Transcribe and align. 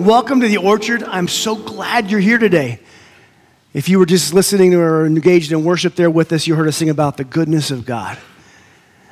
Welcome 0.00 0.40
to 0.40 0.48
the 0.48 0.56
Orchard. 0.56 1.02
I'm 1.02 1.28
so 1.28 1.54
glad 1.54 2.10
you're 2.10 2.20
here 2.20 2.38
today. 2.38 2.80
If 3.74 3.90
you 3.90 3.98
were 3.98 4.06
just 4.06 4.32
listening 4.32 4.74
or 4.74 5.04
engaged 5.04 5.52
in 5.52 5.62
worship 5.62 5.94
there 5.94 6.08
with 6.08 6.32
us, 6.32 6.46
you 6.46 6.54
heard 6.54 6.68
us 6.68 6.78
sing 6.78 6.88
about 6.88 7.18
the 7.18 7.24
goodness 7.24 7.70
of 7.70 7.84
God. 7.84 8.16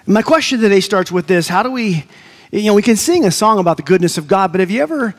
My 0.06 0.22
question 0.22 0.60
today 0.60 0.80
starts 0.80 1.12
with 1.12 1.26
this 1.26 1.46
How 1.46 1.62
do 1.62 1.70
we, 1.70 2.06
you 2.50 2.62
know, 2.62 2.72
we 2.72 2.80
can 2.80 2.96
sing 2.96 3.26
a 3.26 3.30
song 3.30 3.58
about 3.58 3.76
the 3.76 3.82
goodness 3.82 4.16
of 4.16 4.26
God, 4.26 4.50
but 4.50 4.60
have 4.60 4.70
you 4.70 4.80
ever 4.80 5.14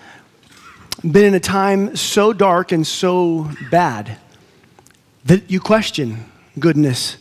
been 1.04 1.26
in 1.26 1.36
a 1.36 1.40
time 1.40 1.96
so 1.96 2.34
dark 2.34 2.72
and 2.72 2.86
so 2.86 3.48
bad 3.70 4.18
that 5.26 5.52
you 5.52 5.60
question 5.60 6.26
goodness 6.58 7.16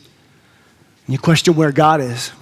and 1.04 1.12
you 1.12 1.18
question 1.18 1.54
where 1.54 1.70
God 1.70 2.00
is? 2.00 2.32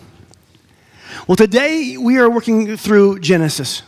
Well, 1.26 1.34
today 1.34 1.96
we 1.96 2.18
are 2.18 2.30
working 2.30 2.76
through 2.76 3.18
Genesis. 3.18 3.82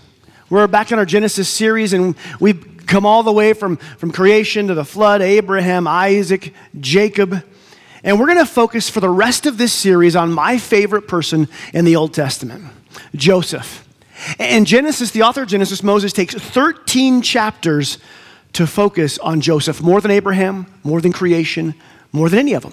We're 0.50 0.66
back 0.66 0.92
in 0.92 0.98
our 0.98 1.04
Genesis 1.04 1.46
series, 1.46 1.92
and 1.92 2.14
we've 2.40 2.86
come 2.86 3.04
all 3.04 3.22
the 3.22 3.32
way 3.32 3.52
from, 3.52 3.76
from 3.76 4.10
creation 4.10 4.68
to 4.68 4.74
the 4.74 4.84
flood, 4.84 5.20
Abraham, 5.20 5.86
Isaac, 5.86 6.54
Jacob. 6.80 7.44
And 8.02 8.18
we're 8.18 8.28
going 8.28 8.38
to 8.38 8.46
focus 8.46 8.88
for 8.88 9.00
the 9.00 9.10
rest 9.10 9.44
of 9.44 9.58
this 9.58 9.74
series 9.74 10.16
on 10.16 10.32
my 10.32 10.56
favorite 10.56 11.06
person 11.06 11.48
in 11.74 11.84
the 11.84 11.96
Old 11.96 12.14
Testament, 12.14 12.64
Joseph. 13.14 13.86
And 14.38 14.66
Genesis, 14.66 15.10
the 15.10 15.20
author 15.20 15.42
of 15.42 15.48
Genesis, 15.48 15.82
Moses, 15.82 16.14
takes 16.14 16.32
13 16.32 17.20
chapters 17.20 17.98
to 18.54 18.66
focus 18.66 19.18
on 19.18 19.42
Joseph, 19.42 19.82
more 19.82 20.00
than 20.00 20.10
Abraham, 20.10 20.66
more 20.82 21.02
than 21.02 21.12
creation, 21.12 21.74
more 22.10 22.30
than 22.30 22.38
any 22.38 22.54
of 22.54 22.62
them. 22.62 22.72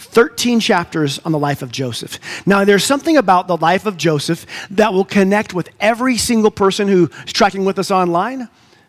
13 0.00 0.60
chapters 0.60 1.18
on 1.20 1.32
the 1.32 1.38
life 1.38 1.62
of 1.62 1.70
Joseph. 1.70 2.18
Now, 2.46 2.64
there's 2.64 2.84
something 2.84 3.16
about 3.16 3.46
the 3.46 3.56
life 3.56 3.86
of 3.86 3.96
Joseph 3.96 4.46
that 4.70 4.92
will 4.92 5.04
connect 5.04 5.54
with 5.54 5.68
every 5.78 6.16
single 6.16 6.50
person 6.50 6.88
who's 6.88 7.10
tracking 7.26 7.64
with 7.64 7.78
us 7.78 7.90
online, 7.90 8.48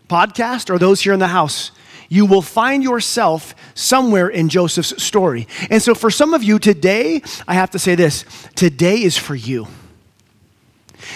podcast, 0.09 0.69
or 0.69 0.79
those 0.79 1.01
here 1.01 1.13
in 1.13 1.19
the 1.19 1.27
house. 1.27 1.71
You 2.09 2.25
will 2.25 2.41
find 2.41 2.83
yourself 2.83 3.55
somewhere 3.73 4.27
in 4.27 4.49
Joseph's 4.49 5.01
story. 5.01 5.47
And 5.69 5.81
so, 5.81 5.93
for 5.95 6.11
some 6.11 6.33
of 6.33 6.43
you 6.43 6.59
today, 6.59 7.21
I 7.47 7.53
have 7.53 7.71
to 7.71 7.79
say 7.79 7.95
this 7.95 8.25
today 8.55 9.01
is 9.01 9.17
for 9.17 9.35
you. 9.35 9.67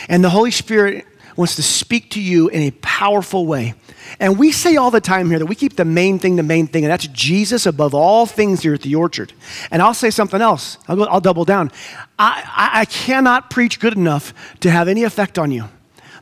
And 0.08 0.24
the 0.24 0.30
Holy 0.30 0.52
Spirit 0.52 1.06
wants 1.36 1.56
to 1.56 1.64
speak 1.64 2.12
to 2.12 2.22
you 2.22 2.48
in 2.50 2.62
a 2.64 2.72
powerful 2.82 3.46
way. 3.46 3.74
And 4.20 4.40
we 4.40 4.52
say 4.52 4.76
all 4.78 4.92
the 4.92 5.02
time 5.02 5.30
here 5.30 5.40
that 5.40 5.46
we 5.46 5.56
keep 5.56 5.76
the 5.76 5.86
main 5.86 6.20
thing 6.20 6.36
the 6.36 6.44
main 6.44 6.68
thing, 6.68 6.84
and 6.86 6.92
that's 6.92 7.08
Jesus 7.08 7.66
above 7.66 7.94
all 7.94 8.26
things 8.26 8.62
here 8.62 8.74
at 8.74 8.82
the 8.82 8.96
orchard. 8.96 9.34
And 9.72 9.82
I'll 9.82 9.94
say 9.94 10.10
something 10.10 10.42
else. 10.42 10.78
I'll, 10.88 10.96
go, 10.96 11.04
I'll 11.06 11.22
double 11.22 11.46
down. 11.46 11.72
I, 12.18 12.44
I, 12.46 12.82
I 12.82 12.86
cannot 12.86 13.50
preach 13.50 13.80
good 13.80 13.94
enough 13.94 14.34
to 14.62 14.72
have 14.72 14.88
any 14.88 15.04
effect 15.04 15.38
on 15.38 15.52
you. 15.52 15.66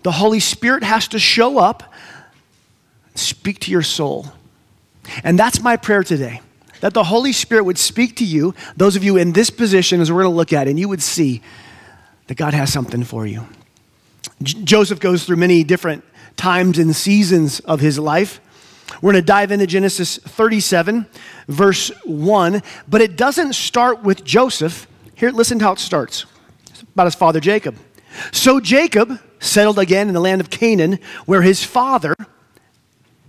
The 0.03 0.11
Holy 0.11 0.39
Spirit 0.39 0.83
has 0.83 1.07
to 1.09 1.19
show 1.19 1.57
up, 1.57 1.93
speak 3.15 3.59
to 3.59 3.71
your 3.71 3.83
soul. 3.83 4.27
And 5.23 5.37
that's 5.37 5.61
my 5.61 5.77
prayer 5.77 6.03
today. 6.03 6.41
That 6.81 6.93
the 6.93 7.05
Holy 7.05 7.31
Spirit 7.31 7.63
would 7.63 7.77
speak 7.77 8.17
to 8.17 8.25
you, 8.25 8.53
those 8.75 8.95
of 8.95 9.03
you 9.03 9.15
in 9.15 9.31
this 9.31 9.49
position, 9.49 10.01
as 10.01 10.11
we're 10.11 10.23
going 10.23 10.33
to 10.33 10.35
look 10.35 10.51
at, 10.51 10.67
and 10.67 10.77
you 10.77 10.89
would 10.89 11.01
see 11.01 11.41
that 12.27 12.35
God 12.35 12.53
has 12.53 12.71
something 12.71 13.03
for 13.03 13.25
you. 13.25 13.47
Joseph 14.43 14.99
goes 14.99 15.25
through 15.25 15.37
many 15.37 15.63
different 15.63 16.03
times 16.35 16.79
and 16.79 16.95
seasons 16.95 17.59
of 17.61 17.79
his 17.79 17.99
life. 17.99 18.39
We're 19.01 19.13
going 19.13 19.21
to 19.21 19.25
dive 19.25 19.51
into 19.51 19.67
Genesis 19.67 20.17
37, 20.17 21.05
verse 21.47 21.89
1, 22.05 22.61
but 22.87 23.01
it 23.01 23.15
doesn't 23.15 23.53
start 23.53 24.03
with 24.03 24.23
Joseph. 24.23 24.87
Here, 25.15 25.31
listen 25.31 25.59
to 25.59 25.65
how 25.65 25.73
it 25.73 25.79
starts. 25.79 26.25
It's 26.69 26.81
about 26.81 27.05
his 27.05 27.15
father 27.15 27.39
Jacob. 27.39 27.75
So 28.31 28.59
Jacob 28.59 29.19
settled 29.39 29.79
again 29.79 30.07
in 30.07 30.13
the 30.13 30.19
land 30.19 30.41
of 30.41 30.49
Canaan, 30.49 30.99
where 31.25 31.41
his 31.41 31.63
father 31.63 32.15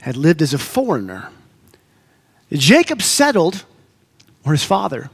had 0.03 0.17
lived 0.17 0.43
as 0.43 0.53
a 0.53 0.59
foreigner. 0.59 1.31
Jacob 2.53 3.03
settled 3.03 3.65
where 4.43 4.53
his 4.53 4.65
father 4.65 5.11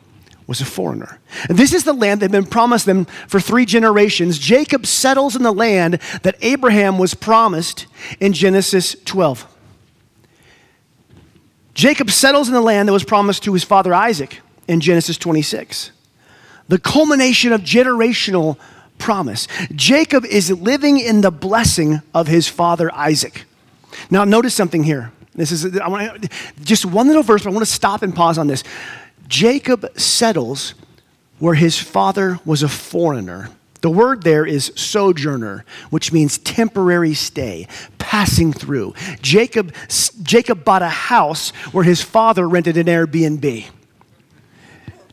was 0.51 0.61
a 0.61 0.65
foreigner. 0.65 1.21
And 1.49 1.57
this 1.57 1.73
is 1.73 1.85
the 1.85 1.93
land 1.93 2.21
that 2.21 2.25
had 2.25 2.33
been 2.33 2.45
promised 2.45 2.85
them 2.85 3.05
for 3.29 3.39
three 3.39 3.65
generations. 3.65 4.37
Jacob 4.37 4.85
settles 4.85 5.37
in 5.37 5.45
the 5.45 5.53
land 5.53 6.01
that 6.25 6.35
Abraham 6.43 6.99
was 6.99 7.15
promised 7.15 7.87
in 8.19 8.33
Genesis 8.33 8.97
12. 9.05 9.47
Jacob 11.73 12.11
settles 12.11 12.49
in 12.49 12.55
the 12.55 12.61
land 12.61 12.89
that 12.89 12.93
was 12.93 13.05
promised 13.05 13.45
to 13.45 13.53
his 13.53 13.63
father 13.63 13.95
Isaac 13.95 14.41
in 14.67 14.81
Genesis 14.81 15.17
26. 15.17 15.93
The 16.67 16.81
culmination 16.81 17.53
of 17.53 17.61
generational 17.61 18.59
promise. 18.99 19.47
Jacob 19.77 20.25
is 20.25 20.51
living 20.51 20.99
in 20.99 21.21
the 21.21 21.31
blessing 21.31 22.03
of 22.13 22.27
his 22.27 22.49
father 22.49 22.93
Isaac. 22.93 23.45
Now, 24.11 24.25
notice 24.25 24.55
something 24.57 24.83
here. 24.83 25.13
This 25.37 25.53
is 25.53 25.79
I 25.79 25.89
want 25.89 26.29
just 26.61 26.85
one 26.85 27.07
little 27.07 27.23
verse, 27.23 27.45
but 27.45 27.51
I 27.51 27.53
want 27.53 27.65
to 27.65 27.73
stop 27.73 28.03
and 28.03 28.13
pause 28.13 28.37
on 28.37 28.49
this. 28.49 28.65
Jacob 29.31 29.87
settles 29.97 30.75
where 31.39 31.55
his 31.55 31.79
father 31.79 32.39
was 32.45 32.63
a 32.63 32.69
foreigner. 32.69 33.49
The 33.81 33.89
word 33.89 34.25
there 34.25 34.45
is 34.45 34.73
sojourner, 34.75 35.65
which 35.89 36.13
means 36.13 36.37
temporary 36.37 37.15
stay, 37.15 37.67
passing 37.97 38.53
through. 38.53 38.93
Jacob, 39.23 39.73
Jacob 40.23 40.65
bought 40.65 40.83
a 40.83 40.89
house 40.89 41.51
where 41.73 41.85
his 41.85 42.03
father 42.03 42.47
rented 42.47 42.77
an 42.77 42.89
Airbnb. 42.89 43.67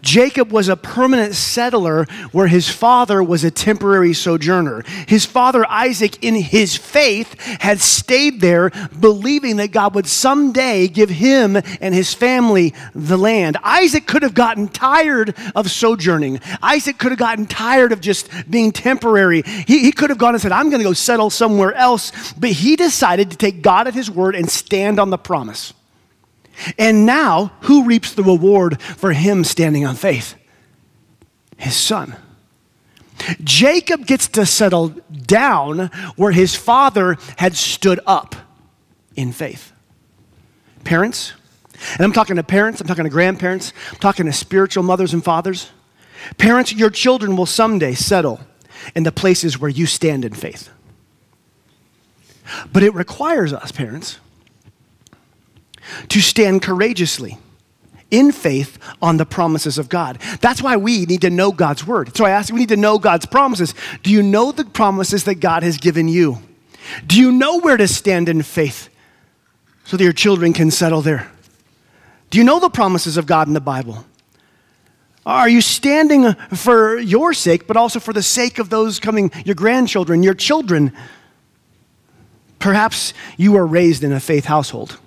Jacob 0.08 0.54
was 0.54 0.70
a 0.70 0.78
permanent 0.78 1.36
settler 1.36 2.06
where 2.32 2.48
his 2.48 2.70
father 2.70 3.22
was 3.22 3.44
a 3.44 3.52
temporary 3.52 4.14
sojourner. 4.14 4.86
His 5.06 5.26
father 5.26 5.70
Isaac, 5.70 6.24
in 6.24 6.34
his 6.36 6.78
faith, 6.78 7.38
had 7.60 7.82
stayed 7.82 8.40
there, 8.40 8.70
believing 8.98 9.58
that 9.58 9.74
God 9.74 9.96
would 9.96 10.08
someday 10.08 10.88
give 10.88 11.10
him 11.10 11.58
and 11.58 11.94
his 11.94 12.14
family 12.14 12.74
the 12.96 13.18
land. 13.18 13.58
Isaac 13.62 14.08
could 14.08 14.24
have 14.24 14.34
gotten 14.34 14.70
tired 14.70 15.36
of 15.54 15.70
sojourning. 15.70 16.40
Isaac 16.64 16.98
could 16.98 17.12
have 17.12 17.20
gotten 17.20 17.46
tired 17.46 17.92
of 17.92 18.00
just 18.00 18.30
being 18.50 18.72
temporary. 18.72 19.42
He, 19.42 19.80
he 19.80 19.92
could 19.92 20.10
have 20.10 20.18
gone 20.18 20.36
and 20.36 20.42
said, 20.42 20.54
I'm 20.54 20.70
going 20.70 20.80
to 20.80 20.88
go 20.88 20.94
settle 20.94 21.30
somewhere 21.30 21.74
else. 21.74 22.32
But 22.32 22.52
he 22.52 22.78
decided 22.78 23.30
to 23.32 23.38
take 23.38 23.62
God 23.62 23.88
at 23.88 23.94
his 23.94 24.10
word 24.10 24.36
and 24.36 24.50
stand 24.50 25.02
on 25.02 25.10
the 25.10 25.18
promise. 25.18 25.74
And 26.78 27.06
now, 27.06 27.52
who 27.62 27.86
reaps 27.86 28.14
the 28.14 28.24
reward 28.24 28.82
for 28.82 29.14
him 29.14 29.44
standing 29.44 29.86
on 29.86 29.96
faith? 29.96 30.36
His 31.58 31.76
son. 31.76 32.16
Jacob 33.44 34.06
gets 34.06 34.28
to 34.30 34.46
settle 34.46 34.90
down 35.26 35.90
where 36.16 36.32
his 36.32 36.56
father 36.56 37.18
had 37.38 37.56
stood 37.56 38.00
up 38.06 38.36
in 39.16 39.32
faith. 39.32 39.72
Parents, 40.84 41.34
and 41.94 42.02
I'm 42.02 42.14
talking 42.14 42.36
to 42.36 42.44
parents, 42.44 42.80
I'm 42.80 42.88
talking 42.88 43.04
to 43.04 43.10
grandparents, 43.10 43.74
I'm 43.92 44.00
talking 44.00 44.26
to 44.28 44.34
spiritual 44.34 44.84
mothers 44.84 45.14
and 45.14 45.24
fathers. 45.24 45.72
Parents, 46.38 46.74
your 46.74 46.90
children 46.90 47.36
will 47.36 47.46
someday 47.46 47.94
settle 47.94 48.40
in 48.96 49.04
the 49.04 49.12
places 49.12 49.60
where 49.60 49.70
you 49.70 49.86
stand 49.86 50.24
in 50.26 50.34
faith. 50.34 50.70
But 52.72 52.84
it 52.84 52.94
requires 52.94 53.54
us, 53.54 53.72
parents, 53.72 54.20
to 56.10 56.22
stand 56.22 56.62
courageously 56.62 57.38
in 58.10 58.32
faith 58.32 58.78
on 59.02 59.18
the 59.18 59.26
promises 59.26 59.78
of 59.78 59.90
God. 59.90 60.20
That's 60.40 60.62
why 60.62 60.78
we 60.78 61.06
need 61.06 61.22
to 61.22 61.30
know 61.30 61.52
God's 61.52 61.86
word. 61.86 62.16
So 62.16 62.26
I 62.26 62.32
ask, 62.32 62.54
we 62.54 62.60
need 62.60 62.70
to 62.70 62.78
know 62.78 62.98
God's 62.98 63.26
promises. 63.26 63.74
Do 64.04 64.12
you 64.12 64.24
know 64.24 64.52
the 64.52 64.66
promises 64.66 65.26
that 65.26 65.36
God 65.36 65.64
has 65.64 65.78
given 65.78 66.08
you? 66.08 66.40
Do 67.06 67.20
you 67.20 67.32
know 67.32 67.60
where 67.60 67.78
to 67.78 67.88
stand 67.88 68.30
in 68.30 68.42
faith 68.44 68.90
so 69.84 69.98
that 69.98 70.04
your 70.04 70.14
children 70.14 70.54
can 70.54 70.72
settle 70.72 71.02
there? 71.02 71.30
Do 72.30 72.38
you 72.38 72.44
know 72.44 72.60
the 72.60 72.70
promises 72.70 73.18
of 73.18 73.26
God 73.26 73.48
in 73.48 73.54
the 73.54 73.62
Bible? 73.62 74.06
Are 75.26 75.50
you 75.50 75.60
standing 75.60 76.34
for 76.56 76.98
your 76.98 77.34
sake, 77.34 77.68
but 77.68 77.76
also 77.76 78.00
for 78.00 78.14
the 78.14 78.24
sake 78.24 78.60
of 78.60 78.70
those 78.70 79.00
coming, 79.00 79.32
your 79.46 79.56
grandchildren, 79.56 80.24
your 80.24 80.34
children? 80.34 80.94
Perhaps 82.60 83.14
you 83.36 83.52
were 83.52 83.68
raised 83.68 84.04
in 84.06 84.14
a 84.14 84.22
faith 84.22 84.46
household. 84.46 84.98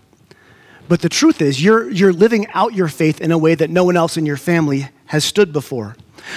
But 0.90 1.02
the 1.02 1.08
truth 1.08 1.40
is, 1.40 1.62
you're, 1.62 1.88
you're 1.88 2.12
living 2.12 2.48
out 2.52 2.74
your 2.74 2.88
faith 2.88 3.20
in 3.20 3.30
a 3.30 3.38
way 3.38 3.54
that 3.54 3.70
no 3.70 3.84
one 3.84 3.96
else 3.96 4.16
in 4.16 4.26
your 4.26 4.36
family 4.36 4.88
has 5.06 5.24
stood 5.24 5.52
before. 5.52 5.94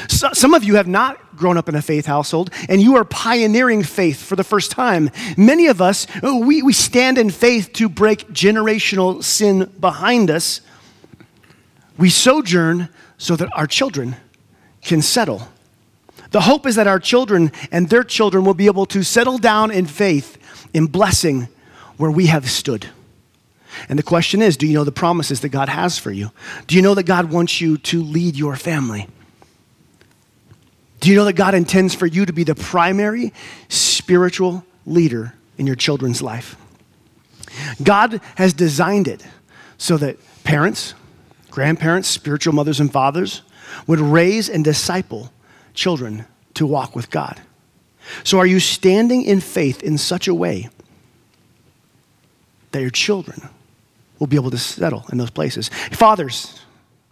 So, 0.07 0.29
some 0.33 0.53
of 0.53 0.63
you 0.63 0.75
have 0.75 0.87
not 0.87 1.35
grown 1.35 1.57
up 1.57 1.67
in 1.69 1.73
a 1.73 1.81
faith 1.81 2.05
household, 2.05 2.51
and 2.69 2.79
you 2.79 2.95
are 2.95 3.03
pioneering 3.03 3.81
faith 3.81 4.23
for 4.23 4.35
the 4.35 4.43
first 4.43 4.69
time. 4.69 5.09
Many 5.37 5.65
of 5.65 5.81
us, 5.81 6.05
oh, 6.21 6.45
we, 6.45 6.61
we 6.61 6.71
stand 6.71 7.17
in 7.17 7.31
faith 7.31 7.73
to 7.73 7.89
break 7.89 8.27
generational 8.27 9.23
sin 9.23 9.71
behind 9.79 10.29
us. 10.29 10.61
We 11.97 12.11
sojourn 12.11 12.89
so 13.17 13.35
that 13.35 13.49
our 13.55 13.65
children 13.65 14.17
can 14.83 15.01
settle. 15.01 15.47
The 16.29 16.41
hope 16.41 16.67
is 16.67 16.75
that 16.75 16.85
our 16.85 16.99
children 16.99 17.51
and 17.71 17.89
their 17.89 18.03
children 18.03 18.45
will 18.45 18.53
be 18.53 18.67
able 18.67 18.85
to 18.85 19.01
settle 19.01 19.39
down 19.39 19.71
in 19.71 19.87
faith, 19.87 20.37
in 20.75 20.85
blessing, 20.85 21.47
where 21.97 22.11
we 22.11 22.27
have 22.27 22.47
stood. 22.51 22.87
And 23.89 23.99
the 23.99 24.03
question 24.03 24.41
is 24.41 24.57
do 24.57 24.67
you 24.67 24.73
know 24.73 24.83
the 24.83 24.91
promises 24.91 25.41
that 25.41 25.49
God 25.49 25.69
has 25.69 25.97
for 25.97 26.11
you? 26.11 26.31
Do 26.67 26.75
you 26.75 26.81
know 26.81 26.95
that 26.95 27.03
God 27.03 27.31
wants 27.31 27.61
you 27.61 27.77
to 27.79 28.01
lead 28.01 28.35
your 28.35 28.55
family? 28.55 29.07
Do 30.99 31.09
you 31.09 31.15
know 31.15 31.25
that 31.25 31.33
God 31.33 31.53
intends 31.53 31.93
for 31.93 32.05
you 32.05 32.25
to 32.25 32.31
be 32.31 32.45
the 32.45 32.55
primary 32.55 33.33
spiritual 33.67 34.65
leader 34.85 35.33
in 35.57 35.67
your 35.67 35.75
children's 35.75 36.21
life? 36.21 36.55
God 37.81 38.21
has 38.35 38.53
designed 38.53 39.07
it 39.07 39.25
so 39.77 39.97
that 39.97 40.17
parents, 40.43 40.93
grandparents, 41.51 42.07
spiritual 42.07 42.53
mothers 42.53 42.79
and 42.79 42.91
fathers 42.91 43.41
would 43.85 43.99
raise 43.99 44.49
and 44.49 44.63
disciple 44.63 45.31
children 45.73 46.25
to 46.53 46.65
walk 46.65 46.95
with 46.95 47.09
God. 47.09 47.41
So, 48.23 48.37
are 48.39 48.45
you 48.45 48.59
standing 48.59 49.23
in 49.23 49.39
faith 49.39 49.81
in 49.81 49.97
such 49.97 50.27
a 50.27 50.33
way 50.33 50.69
that 52.71 52.81
your 52.81 52.89
children 52.89 53.49
will 54.19 54.27
be 54.27 54.35
able 54.35 54.51
to 54.51 54.57
settle 54.57 55.05
in 55.11 55.17
those 55.17 55.29
places? 55.29 55.69
Fathers, 55.91 56.61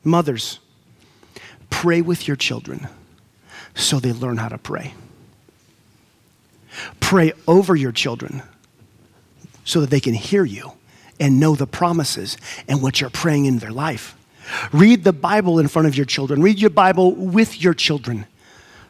mothers, 0.03 0.59
pray 1.69 2.01
with 2.01 2.27
your 2.27 2.37
children 2.37 2.87
so 3.75 3.99
they 3.99 4.11
learn 4.11 4.37
how 4.37 4.49
to 4.49 4.57
pray. 4.57 4.93
Pray 6.99 7.33
over 7.47 7.75
your 7.75 7.91
children 7.91 8.41
so 9.65 9.81
that 9.81 9.89
they 9.89 9.99
can 9.99 10.13
hear 10.13 10.43
you 10.43 10.71
and 11.19 11.39
know 11.39 11.55
the 11.55 11.67
promises 11.67 12.37
and 12.67 12.81
what 12.81 12.99
you're 12.99 13.09
praying 13.09 13.45
in 13.45 13.59
their 13.59 13.71
life. 13.71 14.15
Read 14.71 15.03
the 15.03 15.13
Bible 15.13 15.59
in 15.59 15.67
front 15.67 15.87
of 15.87 15.95
your 15.95 16.05
children. 16.05 16.41
Read 16.41 16.59
your 16.59 16.69
Bible 16.69 17.13
with 17.13 17.61
your 17.61 17.73
children 17.73 18.25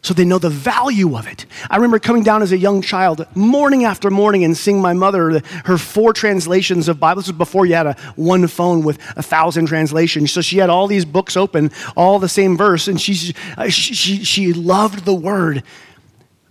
so 0.04 0.16
they 0.16 0.26
know 0.26 0.40
the 0.40 0.50
value 0.50 1.16
of 1.16 1.28
it. 1.28 1.46
I 1.70 1.76
remember 1.76 2.00
coming 2.00 2.24
down 2.24 2.42
as 2.42 2.52
a 2.52 2.58
young 2.58 2.82
child, 2.82 3.26
morning 3.36 3.86
after 3.86 4.10
morning, 4.10 4.44
and 4.44 4.58
seeing 4.58 4.82
my 4.82 4.94
mother, 4.94 5.40
her 5.66 5.78
four 5.78 6.12
translations 6.12 6.88
of 6.88 7.00
Bible. 7.00 7.22
This 7.22 7.28
was 7.28 7.38
before 7.38 7.68
you 7.68 7.76
had 7.76 7.86
a 7.86 7.94
one 8.16 8.48
phone 8.48 8.84
with 8.84 8.98
a 9.16 9.22
thousand 9.22 9.68
translations. 9.68 10.32
So 10.32 10.42
she 10.42 10.58
had 10.58 10.72
all 10.72 10.88
these 10.88 11.06
books 11.06 11.38
open, 11.38 11.72
all 11.96 12.18
the 12.18 12.30
same 12.30 12.58
verse, 12.58 12.88
and 12.88 13.00
she, 13.00 13.36
uh, 13.58 13.70
she, 13.70 13.94
she, 13.94 14.24
she 14.24 14.54
loved 14.54 15.06
the 15.06 15.14
word. 15.14 15.64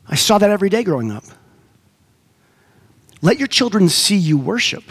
I 0.06 0.14
saw 0.14 0.38
that 0.38 0.50
every 0.50 0.68
day 0.68 0.84
growing 0.84 1.10
up. 1.10 1.24
Let 3.22 3.38
your 3.38 3.48
children 3.48 3.88
see 3.88 4.16
you 4.16 4.38
worship. 4.38 4.84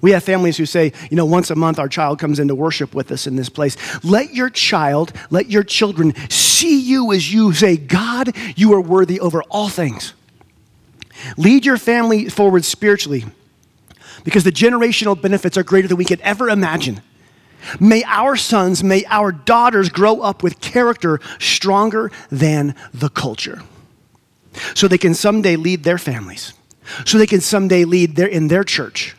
We 0.00 0.12
have 0.12 0.24
families 0.24 0.56
who 0.56 0.66
say, 0.66 0.92
you 1.10 1.16
know, 1.16 1.26
once 1.26 1.50
a 1.50 1.54
month 1.54 1.78
our 1.78 1.88
child 1.88 2.18
comes 2.18 2.38
into 2.38 2.54
worship 2.54 2.94
with 2.94 3.12
us 3.12 3.26
in 3.26 3.36
this 3.36 3.48
place. 3.48 3.76
Let 4.02 4.34
your 4.34 4.48
child, 4.48 5.12
let 5.30 5.50
your 5.50 5.62
children 5.62 6.14
see 6.30 6.80
you 6.80 7.12
as 7.12 7.32
you 7.32 7.52
say, 7.52 7.76
God, 7.76 8.34
you 8.56 8.72
are 8.72 8.80
worthy 8.80 9.20
over 9.20 9.42
all 9.44 9.68
things. 9.68 10.14
Lead 11.36 11.66
your 11.66 11.76
family 11.76 12.30
forward 12.30 12.64
spiritually 12.64 13.26
because 14.24 14.44
the 14.44 14.52
generational 14.52 15.20
benefits 15.20 15.58
are 15.58 15.62
greater 15.62 15.88
than 15.88 15.98
we 15.98 16.04
could 16.04 16.20
ever 16.22 16.48
imagine. 16.48 17.02
May 17.78 18.02
our 18.04 18.36
sons, 18.36 18.82
may 18.82 19.04
our 19.06 19.32
daughters 19.32 19.90
grow 19.90 20.22
up 20.22 20.42
with 20.42 20.60
character 20.60 21.20
stronger 21.38 22.10
than 22.30 22.74
the 22.94 23.10
culture 23.10 23.62
so 24.74 24.88
they 24.88 24.98
can 24.98 25.12
someday 25.12 25.56
lead 25.56 25.84
their 25.84 25.98
families, 25.98 26.54
so 27.04 27.18
they 27.18 27.26
can 27.26 27.42
someday 27.42 27.84
lead 27.84 28.16
their, 28.16 28.26
in 28.26 28.48
their 28.48 28.64
church 28.64 29.14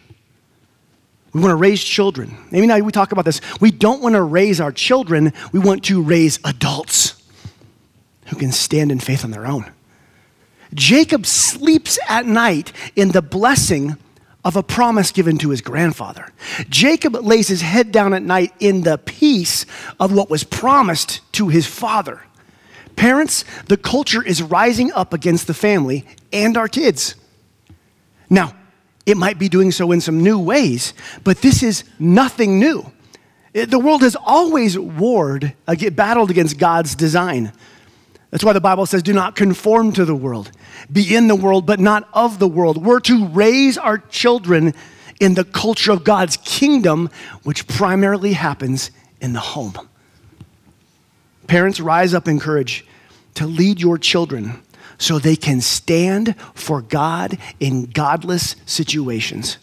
we 1.34 1.42
want 1.42 1.52
to 1.52 1.56
raise 1.56 1.84
children. 1.84 2.38
Maybe 2.52 2.68
now 2.68 2.78
we 2.80 2.92
talk 2.92 3.12
about 3.12 3.26
this. 3.26 3.42
We 3.60 3.72
don't 3.72 4.02
want 4.02 4.16
to 4.16 4.22
raise 4.22 4.60
our 4.60 4.72
children, 4.72 5.34
we 5.52 5.60
want 5.60 5.84
to 5.86 6.02
raise 6.02 6.40
adults 6.44 7.22
who 8.28 8.36
can 8.38 8.52
stand 8.52 8.92
in 8.92 9.00
faith 9.00 9.24
on 9.24 9.32
their 9.32 9.46
own. 9.46 9.72
Jacob 10.74 11.26
sleeps 11.26 12.00
at 12.08 12.26
night 12.26 12.72
in 12.96 13.10
the 13.10 13.22
blessing 13.22 13.98
of 14.44 14.56
a 14.56 14.64
promise 14.64 15.12
given 15.12 15.38
to 15.38 15.50
his 15.50 15.62
grandfather. 15.62 16.30
Jacob 16.70 17.14
lays 17.14 17.48
his 17.48 17.62
head 17.62 17.92
down 17.92 18.14
at 18.14 18.24
night 18.24 18.54
in 18.60 18.82
the 18.82 18.98
peace 18.98 19.66
of 20.00 20.14
what 20.14 20.30
was 20.30 20.44
promised 20.44 21.22
to 21.34 21.50
his 21.50 21.68
father. 21.68 22.22
Parents, 22.96 23.46
the 23.68 23.78
culture 23.78 24.24
is 24.24 24.42
rising 24.42 24.92
up 24.94 25.14
against 25.14 25.48
the 25.48 25.54
family 25.54 26.06
and 26.34 26.58
our 26.58 26.68
kids. 26.68 27.16
Now, 28.30 28.56
it 29.06 29.18
might 29.18 29.40
be 29.40 29.50
doing 29.50 29.72
so 29.72 29.92
in 29.92 30.02
some 30.02 30.22
new 30.22 30.38
ways, 30.40 30.94
but 31.24 31.42
this 31.42 31.64
is 31.64 31.84
nothing 32.00 32.60
new. 32.60 32.92
The 33.54 33.80
world 33.80 34.02
has 34.02 34.16
always 34.16 34.78
warred, 34.78 35.54
battled 35.94 36.32
against 36.32 36.58
God's 36.58 36.96
design. 36.96 37.52
That's 38.30 38.44
why 38.44 38.54
the 38.54 38.62
Bible 38.62 38.86
says, 38.86 39.04
do 39.04 39.12
not 39.12 39.36
conform 39.36 39.92
to 39.94 40.06
the 40.06 40.16
world. 40.16 40.52
Be 40.92 41.16
in 41.16 41.28
the 41.28 41.36
world, 41.36 41.66
but 41.66 41.80
not 41.80 42.08
of 42.14 42.40
the 42.40 42.48
world. 42.48 42.84
We're 42.84 43.02
to 43.02 43.28
raise 43.28 43.78
our 43.78 43.98
children 43.98 44.74
in 45.20 45.34
the 45.34 45.44
culture 45.44 45.92
of 45.92 46.04
God's 46.04 46.38
kingdom, 46.38 47.10
which 47.44 47.68
primarily 47.68 48.34
happens 48.34 48.92
in 49.20 49.34
the 49.34 49.40
home. 49.40 49.74
Parents, 51.48 51.82
rise 51.82 52.14
up 52.14 52.28
in 52.30 52.40
courage 52.40 52.86
to 53.34 53.46
lead 53.46 53.82
your 53.82 53.98
children 53.98 54.62
so 55.02 55.18
they 55.18 55.36
can 55.36 55.62
stand 55.62 56.36
for 56.54 56.84
God 56.84 57.40
in 57.60 57.86
godless 57.86 58.56
situations. 58.68 59.58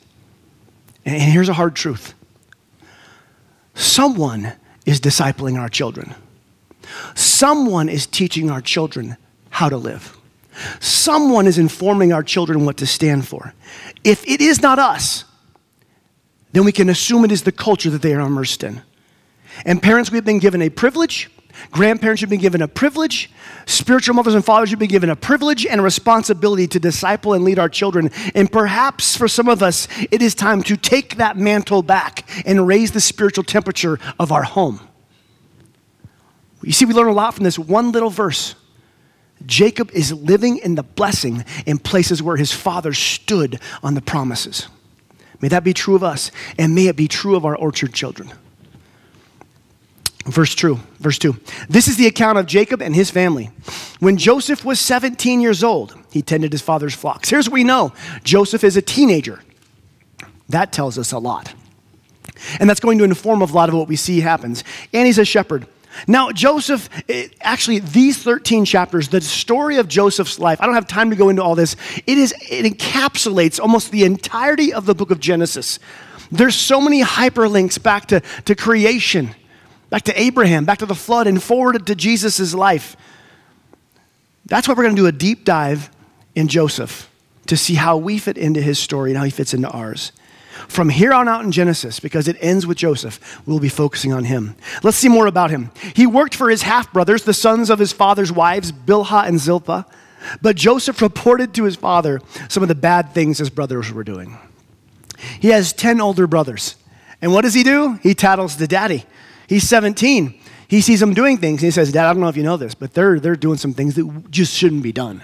And 1.04 1.22
here's 1.22 1.48
a 1.48 1.54
hard 1.54 1.76
truth 1.76 2.14
someone 3.74 4.52
is 4.84 5.00
discipling 5.00 5.58
our 5.58 5.68
children, 5.68 6.14
someone 7.14 7.88
is 7.88 8.04
teaching 8.04 8.50
our 8.50 8.60
children 8.60 9.16
how 9.50 9.68
to 9.68 9.76
live. 9.76 10.16
Someone 10.80 11.46
is 11.46 11.56
informing 11.56 12.12
our 12.12 12.24
children 12.24 12.64
what 12.64 12.78
to 12.78 12.86
stand 12.86 13.28
for. 13.28 13.54
If 14.02 14.26
it 14.26 14.40
is 14.40 14.60
not 14.60 14.80
us, 14.80 15.24
then 16.50 16.64
we 16.64 16.72
can 16.72 16.88
assume 16.88 17.24
it 17.24 17.30
is 17.30 17.44
the 17.44 17.52
culture 17.52 17.90
that 17.90 18.02
they 18.02 18.12
are 18.12 18.20
immersed 18.26 18.64
in. 18.64 18.82
And 19.64 19.80
parents, 19.80 20.10
we've 20.10 20.24
been 20.24 20.40
given 20.40 20.60
a 20.62 20.68
privilege 20.68 21.30
Grandparents 21.70 22.20
should 22.20 22.30
be 22.30 22.36
given 22.36 22.62
a 22.62 22.68
privilege. 22.68 23.30
Spiritual 23.66 24.14
mothers 24.14 24.34
and 24.34 24.44
fathers 24.44 24.70
should 24.70 24.78
be 24.78 24.86
given 24.86 25.10
a 25.10 25.16
privilege 25.16 25.66
and 25.66 25.80
a 25.80 25.84
responsibility 25.84 26.66
to 26.66 26.78
disciple 26.80 27.34
and 27.34 27.44
lead 27.44 27.58
our 27.58 27.68
children. 27.68 28.10
And 28.34 28.50
perhaps 28.50 29.16
for 29.16 29.28
some 29.28 29.48
of 29.48 29.62
us, 29.62 29.88
it 30.10 30.22
is 30.22 30.34
time 30.34 30.62
to 30.64 30.76
take 30.76 31.16
that 31.16 31.36
mantle 31.36 31.82
back 31.82 32.28
and 32.46 32.66
raise 32.66 32.92
the 32.92 33.00
spiritual 33.00 33.44
temperature 33.44 33.98
of 34.18 34.32
our 34.32 34.44
home. 34.44 34.80
You 36.62 36.72
see, 36.72 36.84
we 36.84 36.94
learn 36.94 37.08
a 37.08 37.12
lot 37.12 37.34
from 37.34 37.44
this 37.44 37.58
one 37.58 37.92
little 37.92 38.10
verse. 38.10 38.54
Jacob 39.46 39.90
is 39.92 40.12
living 40.12 40.58
in 40.58 40.74
the 40.74 40.82
blessing 40.82 41.44
in 41.66 41.78
places 41.78 42.22
where 42.22 42.36
his 42.36 42.52
father 42.52 42.92
stood 42.92 43.60
on 43.82 43.94
the 43.94 44.00
promises. 44.00 44.68
May 45.40 45.48
that 45.48 45.62
be 45.62 45.72
true 45.72 45.94
of 45.94 46.02
us, 46.02 46.32
and 46.58 46.74
may 46.74 46.88
it 46.88 46.96
be 46.96 47.06
true 47.06 47.36
of 47.36 47.44
our 47.44 47.54
orchard 47.54 47.94
children. 47.94 48.32
Verse 50.28 50.54
2, 50.54 50.78
verse 50.98 51.18
2. 51.18 51.34
This 51.70 51.88
is 51.88 51.96
the 51.96 52.06
account 52.06 52.36
of 52.36 52.44
Jacob 52.44 52.82
and 52.82 52.94
his 52.94 53.10
family. 53.10 53.50
When 53.98 54.18
Joseph 54.18 54.62
was 54.62 54.78
17 54.78 55.40
years 55.40 55.64
old, 55.64 55.96
he 56.12 56.20
tended 56.20 56.52
his 56.52 56.60
father's 56.60 56.94
flocks. 56.94 57.30
Here's 57.30 57.48
what 57.48 57.54
we 57.54 57.64
know 57.64 57.94
Joseph 58.24 58.62
is 58.62 58.76
a 58.76 58.82
teenager. 58.82 59.40
That 60.50 60.70
tells 60.70 60.98
us 60.98 61.12
a 61.12 61.18
lot. 61.18 61.54
And 62.60 62.68
that's 62.68 62.80
going 62.80 62.98
to 62.98 63.04
inform 63.04 63.40
a 63.40 63.46
lot 63.46 63.70
of 63.70 63.74
what 63.74 63.88
we 63.88 63.96
see 63.96 64.20
happens. 64.20 64.64
And 64.92 65.06
he's 65.06 65.18
a 65.18 65.24
shepherd. 65.24 65.66
Now, 66.06 66.30
Joseph, 66.30 66.90
it, 67.08 67.34
actually, 67.40 67.78
these 67.78 68.22
13 68.22 68.66
chapters, 68.66 69.08
the 69.08 69.22
story 69.22 69.78
of 69.78 69.88
Joseph's 69.88 70.38
life, 70.38 70.60
I 70.60 70.66
don't 70.66 70.74
have 70.74 70.86
time 70.86 71.08
to 71.10 71.16
go 71.16 71.30
into 71.30 71.42
all 71.42 71.54
this. 71.54 71.74
It, 72.06 72.18
is, 72.18 72.34
it 72.50 72.70
encapsulates 72.70 73.58
almost 73.58 73.90
the 73.90 74.04
entirety 74.04 74.74
of 74.74 74.84
the 74.84 74.94
book 74.94 75.10
of 75.10 75.20
Genesis. 75.20 75.78
There's 76.30 76.54
so 76.54 76.80
many 76.80 77.02
hyperlinks 77.02 77.82
back 77.82 78.06
to, 78.06 78.20
to 78.44 78.54
creation 78.54 79.34
back 79.90 80.02
to 80.02 80.20
Abraham, 80.20 80.64
back 80.64 80.78
to 80.78 80.86
the 80.86 80.94
flood, 80.94 81.26
and 81.26 81.42
forward 81.42 81.86
to 81.86 81.94
Jesus' 81.94 82.54
life. 82.54 82.96
That's 84.46 84.66
why 84.66 84.74
we're 84.74 84.84
going 84.84 84.96
to 84.96 85.02
do 85.02 85.06
a 85.06 85.12
deep 85.12 85.44
dive 85.44 85.90
in 86.34 86.48
Joseph 86.48 87.10
to 87.46 87.56
see 87.56 87.74
how 87.74 87.96
we 87.96 88.18
fit 88.18 88.38
into 88.38 88.60
his 88.60 88.78
story 88.78 89.10
and 89.10 89.18
how 89.18 89.24
he 89.24 89.30
fits 89.30 89.54
into 89.54 89.68
ours. 89.68 90.12
From 90.66 90.88
here 90.88 91.12
on 91.12 91.28
out 91.28 91.44
in 91.44 91.52
Genesis, 91.52 92.00
because 92.00 92.26
it 92.26 92.36
ends 92.40 92.66
with 92.66 92.78
Joseph, 92.78 93.40
we'll 93.46 93.60
be 93.60 93.68
focusing 93.68 94.12
on 94.12 94.24
him. 94.24 94.56
Let's 94.82 94.96
see 94.96 95.08
more 95.08 95.26
about 95.26 95.50
him. 95.50 95.70
He 95.94 96.06
worked 96.06 96.34
for 96.34 96.50
his 96.50 96.62
half 96.62 96.92
brothers, 96.92 97.22
the 97.22 97.34
sons 97.34 97.70
of 97.70 97.78
his 97.78 97.92
father's 97.92 98.32
wives, 98.32 98.72
Bilhah 98.72 99.26
and 99.26 99.38
Zilpah. 99.38 99.86
But 100.42 100.56
Joseph 100.56 101.00
reported 101.00 101.54
to 101.54 101.64
his 101.64 101.76
father 101.76 102.20
some 102.48 102.62
of 102.62 102.68
the 102.68 102.74
bad 102.74 103.14
things 103.14 103.38
his 103.38 103.50
brothers 103.50 103.92
were 103.92 104.04
doing. 104.04 104.36
He 105.40 105.48
has 105.48 105.72
10 105.72 106.00
older 106.00 106.26
brothers. 106.26 106.74
And 107.22 107.32
what 107.32 107.42
does 107.42 107.54
he 107.54 107.62
do? 107.62 107.98
He 108.02 108.14
tattles 108.14 108.56
to 108.56 108.66
daddy. 108.66 109.04
He's 109.48 109.68
17. 109.68 110.38
He 110.68 110.82
sees 110.82 111.00
them 111.00 111.14
doing 111.14 111.38
things 111.38 111.62
and 111.62 111.66
he 111.66 111.70
says, 111.70 111.90
Dad, 111.90 112.06
I 112.06 112.12
don't 112.12 112.20
know 112.20 112.28
if 112.28 112.36
you 112.36 112.42
know 112.42 112.58
this, 112.58 112.74
but 112.74 112.92
they're, 112.92 113.18
they're 113.18 113.34
doing 113.34 113.56
some 113.56 113.72
things 113.72 113.94
that 113.94 114.30
just 114.30 114.54
shouldn't 114.54 114.82
be 114.82 114.92
done. 114.92 115.22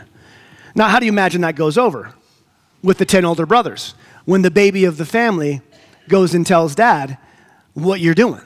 Now, 0.75 0.89
how 0.89 0.99
do 0.99 1.07
you 1.07 1.13
imagine 1.13 1.43
that 1.43 1.55
goes 1.55 1.79
over 1.79 2.15
with 2.83 2.99
the 2.99 3.05
10 3.05 3.25
older 3.25 3.45
brothers? 3.47 3.95
When 4.25 4.43
the 4.43 4.51
baby 4.51 4.87
of 4.87 4.97
the 4.97 5.05
family 5.05 5.61
goes 6.09 6.35
and 6.35 6.47
tells 6.47 6.75
dad 6.75 7.19
what 7.75 8.01
you're 8.01 8.15
doing. 8.15 8.41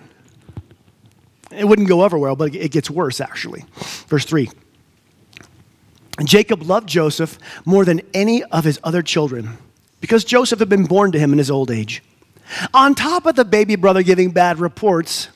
It 1.52 1.64
wouldn't 1.64 1.88
go 1.88 2.02
over 2.02 2.18
well, 2.18 2.37
but 2.37 2.54
it 2.54 2.73
gets 2.73 2.90
worse 2.90 3.20
actually. 3.20 3.64
Verse 4.08 4.25
3. 4.25 4.50
Jacob 6.25 6.62
loved 6.62 6.88
Joseph 6.88 7.38
more 7.64 7.85
than 7.85 8.00
any 8.12 8.42
of 8.44 8.64
his 8.64 8.80
other 8.82 9.02
children 9.02 9.56
because 10.00 10.25
Joseph 10.25 10.58
had 10.58 10.68
been 10.68 10.85
born 10.85 11.12
to 11.12 11.18
him 11.18 11.32
in 11.32 11.38
his 11.38 11.50
old 11.50 11.70
age. 11.70 12.02
On 12.75 12.94
top 12.94 13.26
of 13.26 13.37
the 13.37 13.44
baby 13.44 13.76
brother 13.76 14.02
giving 14.02 14.30
bad 14.30 14.58
reports, 14.58 15.28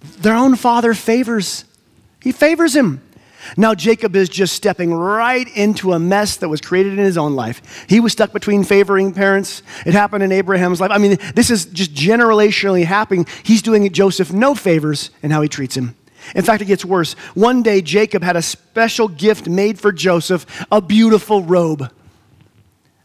their 0.00 0.34
own 0.34 0.56
father 0.56 0.94
favors. 0.94 1.64
He 2.20 2.32
favors 2.32 2.74
him. 2.74 3.02
Now, 3.56 3.74
Jacob 3.74 4.16
is 4.16 4.28
just 4.28 4.54
stepping 4.54 4.92
right 4.92 5.46
into 5.56 5.92
a 5.92 5.98
mess 5.98 6.36
that 6.36 6.48
was 6.48 6.60
created 6.60 6.94
in 6.94 6.98
his 6.98 7.16
own 7.16 7.34
life. 7.34 7.86
He 7.88 8.00
was 8.00 8.12
stuck 8.12 8.32
between 8.32 8.64
favoring 8.64 9.12
parents. 9.12 9.62
It 9.86 9.94
happened 9.94 10.22
in 10.22 10.32
Abraham's 10.32 10.80
life. 10.80 10.90
I 10.90 10.98
mean, 10.98 11.18
this 11.34 11.50
is 11.50 11.66
just 11.66 11.94
generationally 11.94 12.84
happening. 12.84 13.26
He's 13.44 13.62
doing 13.62 13.90
Joseph 13.92 14.32
no 14.32 14.54
favors 14.54 15.10
in 15.22 15.30
how 15.30 15.40
he 15.40 15.48
treats 15.48 15.76
him. 15.76 15.94
In 16.34 16.42
fact, 16.44 16.60
it 16.62 16.66
gets 16.66 16.84
worse. 16.84 17.14
One 17.34 17.62
day, 17.62 17.80
Jacob 17.80 18.22
had 18.22 18.36
a 18.36 18.42
special 18.42 19.08
gift 19.08 19.48
made 19.48 19.78
for 19.78 19.92
Joseph 19.92 20.66
a 20.70 20.82
beautiful 20.82 21.42
robe. 21.42 21.90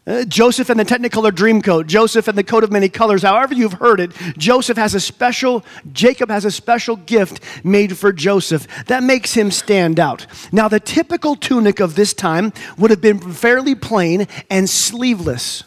Uh, 0.06 0.22
Joseph 0.24 0.68
and 0.68 0.78
the 0.78 0.84
Technicolor 0.84 1.30
Dreamcoat, 1.30 1.86
Joseph 1.86 2.28
and 2.28 2.36
the 2.36 2.44
coat 2.44 2.62
of 2.62 2.70
many 2.70 2.90
colors, 2.90 3.22
however 3.22 3.54
you've 3.54 3.74
heard 3.74 4.00
it, 4.00 4.12
Joseph 4.36 4.76
has 4.76 4.94
a 4.94 5.00
special, 5.00 5.64
Jacob 5.92 6.28
has 6.28 6.44
a 6.44 6.50
special 6.50 6.96
gift 6.96 7.40
made 7.64 7.96
for 7.96 8.12
Joseph 8.12 8.66
that 8.84 9.02
makes 9.02 9.32
him 9.32 9.50
stand 9.50 9.98
out. 9.98 10.26
Now, 10.52 10.68
the 10.68 10.78
typical 10.78 11.36
tunic 11.36 11.80
of 11.80 11.94
this 11.94 12.12
time 12.12 12.52
would 12.76 12.90
have 12.90 13.00
been 13.00 13.18
fairly 13.32 13.74
plain 13.74 14.28
and 14.50 14.68
sleeveless. 14.68 15.64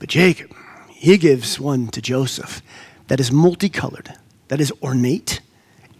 But 0.00 0.08
Jacob, 0.08 0.52
he 0.88 1.18
gives 1.18 1.60
one 1.60 1.86
to 1.88 2.02
Joseph 2.02 2.62
that 3.06 3.20
is 3.20 3.30
multicolored, 3.30 4.12
that 4.48 4.60
is 4.60 4.72
ornate, 4.82 5.40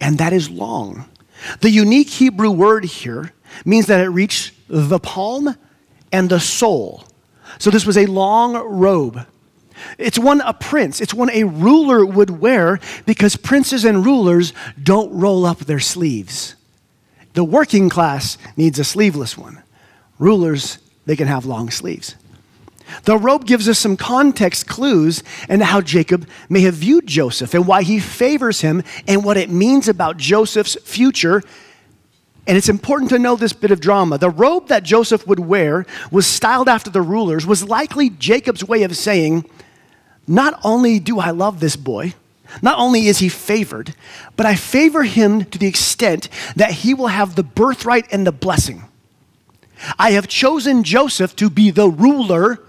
and 0.01 0.17
that 0.17 0.33
is 0.33 0.49
long. 0.49 1.05
The 1.61 1.69
unique 1.69 2.09
Hebrew 2.09 2.51
word 2.51 2.83
here 2.83 3.31
means 3.63 3.85
that 3.85 4.01
it 4.01 4.09
reached 4.09 4.53
the 4.67 4.99
palm 4.99 5.55
and 6.11 6.29
the 6.29 6.39
sole. 6.39 7.03
So 7.57 7.69
this 7.69 7.85
was 7.85 7.97
a 7.97 8.05
long 8.05 8.55
robe. 8.55 9.25
It's 9.97 10.19
one 10.19 10.41
a 10.41 10.53
prince, 10.53 10.99
it's 11.01 11.13
one 11.13 11.29
a 11.29 11.45
ruler 11.45 12.05
would 12.05 12.29
wear 12.29 12.79
because 13.05 13.35
princes 13.35 13.85
and 13.85 14.05
rulers 14.05 14.53
don't 14.81 15.11
roll 15.11 15.45
up 15.45 15.59
their 15.59 15.79
sleeves. 15.79 16.55
The 17.33 17.43
working 17.43 17.89
class 17.89 18.37
needs 18.57 18.79
a 18.79 18.83
sleeveless 18.83 19.37
one. 19.37 19.61
Rulers, 20.17 20.79
they 21.05 21.15
can 21.15 21.27
have 21.27 21.45
long 21.45 21.69
sleeves. 21.69 22.15
The 23.03 23.17
robe 23.17 23.45
gives 23.45 23.69
us 23.69 23.79
some 23.79 23.97
context 23.97 24.67
clues 24.67 25.23
into 25.47 25.65
how 25.65 25.81
Jacob 25.81 26.27
may 26.49 26.61
have 26.61 26.73
viewed 26.73 27.07
Joseph 27.07 27.53
and 27.53 27.67
why 27.67 27.83
he 27.83 27.99
favors 27.99 28.61
him 28.61 28.83
and 29.07 29.23
what 29.23 29.37
it 29.37 29.49
means 29.49 29.87
about 29.87 30.17
Joseph's 30.17 30.75
future 30.83 31.43
and 32.49 32.57
it's 32.57 32.67
important 32.67 33.11
to 33.11 33.19
know 33.19 33.35
this 33.35 33.53
bit 33.53 33.69
of 33.69 33.79
drama. 33.79 34.17
The 34.17 34.31
robe 34.31 34.69
that 34.69 34.81
Joseph 34.81 35.27
would 35.27 35.39
wear 35.39 35.85
was 36.09 36.25
styled 36.25 36.67
after 36.67 36.89
the 36.89 37.03
rulers, 37.03 37.45
was 37.45 37.63
likely 37.63 38.09
Jacob's 38.09 38.63
way 38.63 38.81
of 38.81 38.97
saying, 38.97 39.47
Not 40.27 40.59
only 40.63 40.97
do 40.97 41.19
I 41.19 41.29
love 41.29 41.59
this 41.59 41.75
boy, 41.75 42.15
not 42.63 42.79
only 42.79 43.05
is 43.05 43.19
he 43.19 43.29
favored, 43.29 43.93
but 44.35 44.47
I 44.47 44.55
favor 44.55 45.03
him 45.03 45.45
to 45.45 45.59
the 45.59 45.67
extent 45.67 46.27
that 46.55 46.71
he 46.71 46.95
will 46.95 47.09
have 47.09 47.35
the 47.35 47.43
birthright 47.43 48.11
and 48.11 48.25
the 48.25 48.31
blessing. 48.31 48.85
I 49.99 50.13
have 50.13 50.27
chosen 50.27 50.83
Joseph 50.83 51.35
to 51.35 51.51
be 51.51 51.69
the 51.69 51.87
ruler, 51.87 52.63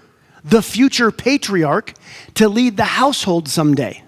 the 0.44 0.60
future 0.60 1.10
patriarch, 1.10 1.94
to 2.34 2.50
lead 2.50 2.76
the 2.76 2.84
household 2.84 3.48
someday. 3.48 4.02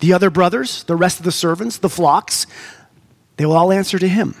The 0.00 0.12
other 0.12 0.28
brothers, 0.28 0.84
the 0.84 0.96
rest 0.96 1.18
of 1.18 1.24
the 1.24 1.32
servants, 1.32 1.78
the 1.78 1.88
flocks, 1.88 2.46
they 3.36 3.46
will 3.46 3.56
all 3.56 3.72
answer 3.72 3.98
to 3.98 4.08
him. 4.08 4.34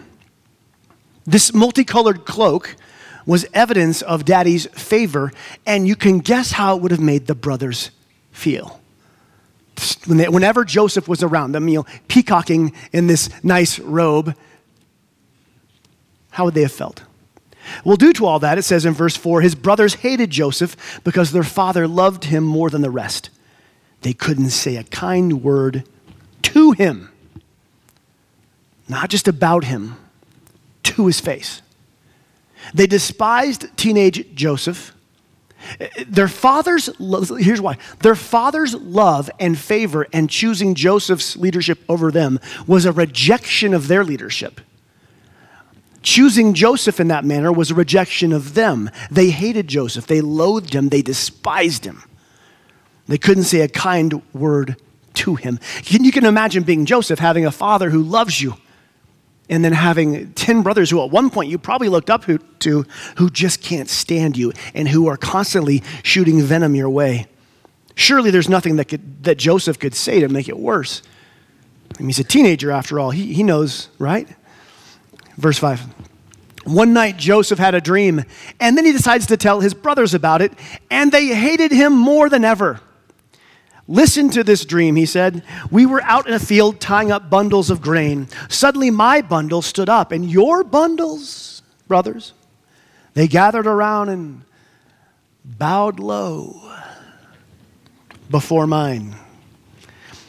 This 1.24 1.54
multicolored 1.54 2.24
cloak 2.24 2.76
was 3.26 3.46
evidence 3.54 4.02
of 4.02 4.24
daddy's 4.24 4.66
favor, 4.66 5.32
and 5.66 5.88
you 5.88 5.96
can 5.96 6.18
guess 6.18 6.52
how 6.52 6.76
it 6.76 6.82
would 6.82 6.90
have 6.90 7.00
made 7.00 7.26
the 7.26 7.34
brothers 7.34 7.90
feel. 8.32 8.80
Whenever 10.06 10.64
Joseph 10.64 11.08
was 11.08 11.22
around 11.22 11.52
them, 11.52 11.66
you 11.68 11.78
know, 11.78 11.86
peacocking 12.08 12.72
in 12.92 13.06
this 13.06 13.28
nice 13.42 13.78
robe, 13.78 14.36
how 16.30 16.44
would 16.44 16.54
they 16.54 16.62
have 16.62 16.72
felt? 16.72 17.02
Well, 17.84 17.96
due 17.96 18.12
to 18.12 18.26
all 18.26 18.38
that, 18.40 18.58
it 18.58 18.62
says 18.62 18.84
in 18.84 18.92
verse 18.92 19.16
4 19.16 19.40
his 19.40 19.54
brothers 19.54 19.94
hated 19.94 20.30
Joseph 20.30 21.00
because 21.02 21.32
their 21.32 21.42
father 21.42 21.88
loved 21.88 22.24
him 22.24 22.44
more 22.44 22.68
than 22.68 22.82
the 22.82 22.90
rest. 22.90 23.30
They 24.02 24.12
couldn't 24.12 24.50
say 24.50 24.76
a 24.76 24.84
kind 24.84 25.42
word 25.42 25.84
to 26.42 26.72
him 26.72 27.10
not 28.88 29.10
just 29.10 29.28
about 29.28 29.64
him, 29.64 29.96
to 30.82 31.06
his 31.06 31.20
face. 31.20 31.62
They 32.72 32.86
despised 32.86 33.66
teenage 33.76 34.34
Joseph. 34.34 34.92
Their 36.06 36.28
father's, 36.28 36.90
here's 37.38 37.60
why. 37.60 37.78
Their 38.00 38.14
father's 38.14 38.74
love 38.74 39.30
and 39.40 39.58
favor 39.58 40.06
and 40.12 40.28
choosing 40.28 40.74
Joseph's 40.74 41.36
leadership 41.36 41.78
over 41.88 42.10
them 42.10 42.38
was 42.66 42.84
a 42.84 42.92
rejection 42.92 43.74
of 43.74 43.88
their 43.88 44.04
leadership. 44.04 44.60
Choosing 46.02 46.52
Joseph 46.52 47.00
in 47.00 47.08
that 47.08 47.24
manner 47.24 47.50
was 47.50 47.70
a 47.70 47.74
rejection 47.74 48.32
of 48.32 48.54
them. 48.54 48.90
They 49.10 49.30
hated 49.30 49.68
Joseph, 49.68 50.06
they 50.06 50.20
loathed 50.20 50.74
him, 50.74 50.90
they 50.90 51.00
despised 51.00 51.86
him. 51.86 52.02
They 53.06 53.18
couldn't 53.18 53.44
say 53.44 53.60
a 53.60 53.68
kind 53.68 54.22
word 54.34 54.76
to 55.14 55.34
him. 55.34 55.58
You 55.84 56.12
can 56.12 56.26
imagine 56.26 56.62
being 56.62 56.84
Joseph, 56.84 57.18
having 57.18 57.46
a 57.46 57.50
father 57.50 57.88
who 57.90 58.02
loves 58.02 58.40
you 58.40 58.56
and 59.48 59.64
then 59.64 59.72
having 59.72 60.32
10 60.32 60.62
brothers 60.62 60.90
who 60.90 61.02
at 61.02 61.10
one 61.10 61.30
point 61.30 61.50
you 61.50 61.58
probably 61.58 61.88
looked 61.88 62.10
up 62.10 62.24
to 62.24 62.86
who 63.16 63.30
just 63.30 63.60
can't 63.60 63.88
stand 63.88 64.36
you 64.36 64.52
and 64.74 64.88
who 64.88 65.06
are 65.06 65.16
constantly 65.16 65.82
shooting 66.02 66.40
venom 66.42 66.74
your 66.74 66.88
way. 66.88 67.26
Surely 67.94 68.30
there's 68.30 68.48
nothing 68.48 68.76
that, 68.76 68.86
could, 68.86 69.22
that 69.24 69.36
Joseph 69.36 69.78
could 69.78 69.94
say 69.94 70.20
to 70.20 70.28
make 70.28 70.48
it 70.48 70.58
worse. 70.58 71.02
I 71.94 72.00
mean, 72.00 72.08
he's 72.08 72.18
a 72.18 72.24
teenager 72.24 72.70
after 72.70 72.98
all. 72.98 73.10
He, 73.10 73.34
he 73.34 73.42
knows, 73.42 73.88
right? 73.98 74.28
Verse 75.36 75.58
5. 75.58 75.80
One 76.64 76.94
night 76.94 77.18
Joseph 77.18 77.58
had 77.58 77.74
a 77.74 77.80
dream, 77.80 78.24
and 78.58 78.76
then 78.76 78.86
he 78.86 78.92
decides 78.92 79.26
to 79.26 79.36
tell 79.36 79.60
his 79.60 79.74
brothers 79.74 80.14
about 80.14 80.40
it, 80.40 80.52
and 80.90 81.12
they 81.12 81.26
hated 81.26 81.70
him 81.70 81.92
more 81.92 82.30
than 82.30 82.44
ever. 82.44 82.80
Listen 83.86 84.30
to 84.30 84.42
this 84.42 84.64
dream, 84.64 84.96
he 84.96 85.04
said. 85.04 85.42
We 85.70 85.84
were 85.84 86.02
out 86.02 86.26
in 86.26 86.32
a 86.32 86.38
field 86.38 86.80
tying 86.80 87.12
up 87.12 87.28
bundles 87.28 87.70
of 87.70 87.82
grain. 87.82 88.28
Suddenly, 88.48 88.90
my 88.90 89.20
bundle 89.20 89.60
stood 89.60 89.88
up, 89.88 90.10
and 90.10 90.30
your 90.30 90.64
bundles, 90.64 91.62
brothers, 91.86 92.32
they 93.12 93.28
gathered 93.28 93.66
around 93.66 94.08
and 94.08 94.42
bowed 95.44 96.00
low 96.00 96.70
before 98.30 98.66
mine. 98.66 99.14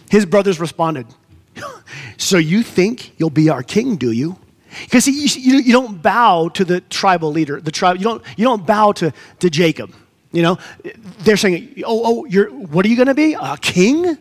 His 0.10 0.26
brothers 0.26 0.60
responded, 0.60 1.08
So 2.18 2.38
you 2.38 2.62
think 2.62 3.18
you'll 3.18 3.30
be 3.30 3.50
our 3.50 3.64
king, 3.64 3.96
do 3.96 4.12
you? 4.12 4.38
Because 4.84 5.08
you, 5.08 5.58
you, 5.60 5.72
don't 5.72 6.02
bow 6.02 6.50
to 6.50 6.66
the 6.66 6.82
tribal 6.82 7.32
leader, 7.32 7.62
the 7.62 7.72
tribe, 7.72 7.98
you 7.98 8.04
don't, 8.04 8.22
you 8.36 8.44
don't 8.44 8.66
bow 8.66 8.92
to, 8.94 9.14
to 9.40 9.50
Jacob. 9.50 9.94
You 10.36 10.42
know, 10.42 10.58
they're 11.20 11.38
saying, 11.38 11.84
oh, 11.86 12.02
oh, 12.04 12.26
you're, 12.26 12.50
what 12.50 12.86
are 12.86 12.90
you 12.90 12.98
going 12.98 13.08
to 13.08 13.14
be? 13.14 13.36
A 13.36 13.58
king? 13.58 14.18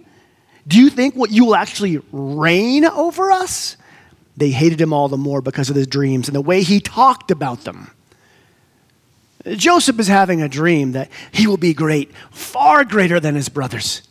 Do 0.67 0.79
you 0.79 0.89
think 0.89 1.17
what 1.17 1.33
you 1.33 1.45
will 1.45 1.57
actually 1.57 2.01
reign 2.13 2.85
over 2.85 3.33
us? 3.33 3.77
They 4.37 4.51
hated 4.51 4.81
him 4.81 4.93
all 4.93 5.09
the 5.09 5.17
more 5.17 5.43
because 5.43 5.71
of 5.71 5.77
his 5.77 5.89
dreams 5.89 6.29
and 6.29 6.35
the 6.37 6.41
way 6.41 6.63
he 6.63 6.79
talked 6.79 7.33
about 7.33 7.65
them. 7.65 7.91
Joseph 9.45 9.99
is 9.99 10.07
having 10.07 10.41
a 10.41 10.49
dream 10.49 10.93
that 10.93 11.11
he 11.33 11.49
will 11.49 11.57
be 11.57 11.75
great, 11.75 12.13
far 12.31 12.85
greater 12.85 13.19
than 13.19 13.35
his 13.35 13.49
brothers. 13.49 14.03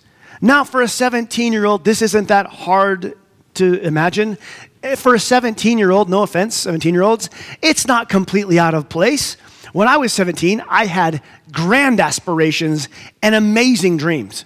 Now, 0.42 0.66
for 0.66 0.82
a 0.82 0.90
17 0.90 1.54
year 1.54 1.66
old, 1.66 1.86
this 1.86 2.02
isn't 2.02 2.28
that 2.28 2.48
hard 2.48 3.18
to 3.54 3.80
imagine. 3.80 4.38
Eh, 4.84 4.96
for 4.96 5.16
a 5.16 5.20
17 5.20 5.78
year 5.78 5.92
old, 5.92 6.10
no 6.10 6.24
offense, 6.24 6.56
17 6.56 6.94
year 6.94 7.04
olds, 7.04 7.30
it's 7.62 7.88
not 7.88 8.10
completely 8.10 8.60
out 8.60 8.74
of 8.74 8.90
place. 8.90 9.38
When 9.74 9.88
I 9.88 9.98
was 9.98 10.14
17, 10.14 10.64
I 10.70 10.86
had 10.86 11.22
grand 11.52 12.00
aspirations 12.00 12.90
and 13.22 13.36
amazing 13.36 13.98
dreams. 13.98 14.46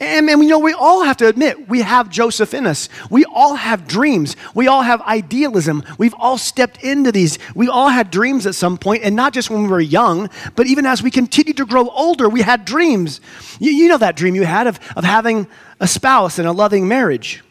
And, 0.00 0.30
and 0.30 0.42
you 0.42 0.48
know, 0.48 0.58
we 0.58 0.72
all 0.72 1.02
have 1.02 1.18
to 1.18 1.28
admit, 1.28 1.68
we 1.68 1.80
have 1.82 2.08
Joseph 2.08 2.54
in 2.54 2.66
us. 2.66 2.88
We 3.10 3.24
all 3.26 3.54
have 3.54 3.86
dreams. 3.86 4.36
We 4.54 4.66
all 4.66 4.82
have 4.82 5.02
idealism. 5.02 5.82
We've 5.98 6.14
all 6.14 6.38
stepped 6.38 6.82
into 6.82 7.12
these. 7.12 7.38
We 7.54 7.68
all 7.68 7.88
had 7.88 8.10
dreams 8.10 8.46
at 8.46 8.54
some 8.54 8.78
point, 8.78 9.02
and 9.02 9.14
not 9.14 9.34
just 9.34 9.50
when 9.50 9.62
we 9.62 9.68
were 9.68 9.80
young, 9.80 10.30
but 10.56 10.66
even 10.66 10.86
as 10.86 11.02
we 11.02 11.10
continue 11.10 11.52
to 11.54 11.66
grow 11.66 11.88
older, 11.88 12.28
we 12.28 12.40
had 12.40 12.64
dreams. 12.64 13.20
You, 13.58 13.72
you 13.72 13.88
know 13.88 13.98
that 13.98 14.16
dream 14.16 14.34
you 14.34 14.44
had 14.44 14.66
of, 14.66 14.80
of 14.96 15.04
having 15.04 15.46
a 15.80 15.88
spouse 15.88 16.38
and 16.38 16.48
a 16.48 16.52
loving 16.52 16.88
marriage, 16.88 17.42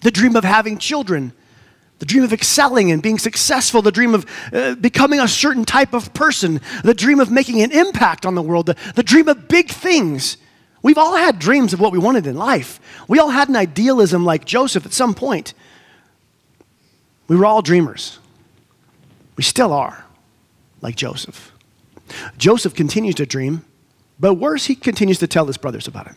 the 0.00 0.10
dream 0.10 0.34
of 0.34 0.44
having 0.44 0.78
children, 0.78 1.32
the 1.98 2.06
dream 2.06 2.22
of 2.22 2.32
excelling 2.32 2.92
and 2.92 3.02
being 3.02 3.18
successful, 3.18 3.82
the 3.82 3.92
dream 3.92 4.14
of 4.14 4.24
uh, 4.52 4.74
becoming 4.76 5.20
a 5.20 5.28
certain 5.28 5.64
type 5.64 5.92
of 5.92 6.14
person, 6.14 6.60
the 6.84 6.94
dream 6.94 7.18
of 7.20 7.30
making 7.30 7.60
an 7.60 7.72
impact 7.72 8.24
on 8.24 8.34
the 8.34 8.42
world, 8.42 8.66
the, 8.66 8.76
the 8.94 9.02
dream 9.02 9.28
of 9.28 9.48
big 9.48 9.68
things. 9.68 10.36
We've 10.82 10.98
all 10.98 11.16
had 11.16 11.38
dreams 11.38 11.72
of 11.72 11.80
what 11.80 11.90
we 11.92 11.98
wanted 11.98 12.26
in 12.26 12.36
life. 12.36 12.80
We 13.08 13.18
all 13.18 13.30
had 13.30 13.48
an 13.48 13.56
idealism 13.56 14.24
like 14.24 14.44
Joseph 14.44 14.86
at 14.86 14.92
some 14.92 15.14
point. 15.14 15.54
We 17.26 17.36
were 17.36 17.46
all 17.46 17.62
dreamers. 17.62 18.18
We 19.36 19.42
still 19.42 19.72
are, 19.72 20.04
like 20.80 20.96
Joseph. 20.96 21.52
Joseph 22.38 22.74
continues 22.74 23.16
to 23.16 23.26
dream, 23.26 23.64
but 24.18 24.34
worse, 24.34 24.66
he 24.66 24.74
continues 24.74 25.18
to 25.18 25.26
tell 25.26 25.46
his 25.46 25.58
brothers 25.58 25.86
about 25.86 26.06
it. 26.06 26.14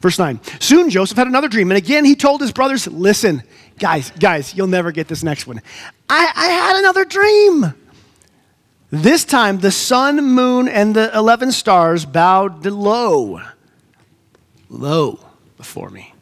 Verse 0.00 0.18
9. 0.18 0.40
Soon 0.58 0.90
Joseph 0.90 1.16
had 1.16 1.28
another 1.28 1.48
dream, 1.48 1.70
and 1.70 1.78
again 1.78 2.04
he 2.04 2.16
told 2.16 2.40
his 2.40 2.52
brothers, 2.52 2.88
Listen, 2.88 3.44
guys, 3.78 4.10
guys, 4.18 4.54
you'll 4.54 4.66
never 4.66 4.92
get 4.92 5.08
this 5.08 5.22
next 5.22 5.46
one. 5.46 5.60
I, 6.08 6.32
I 6.34 6.46
had 6.46 6.76
another 6.76 7.04
dream. 7.04 7.74
This 8.90 9.24
time 9.24 9.58
the 9.58 9.70
sun, 9.70 10.22
moon, 10.22 10.68
and 10.68 10.94
the 10.94 11.16
11 11.16 11.52
stars 11.52 12.04
bowed 12.04 12.66
low, 12.66 13.40
low 14.68 15.18
before 15.56 15.88
me. 15.88 16.12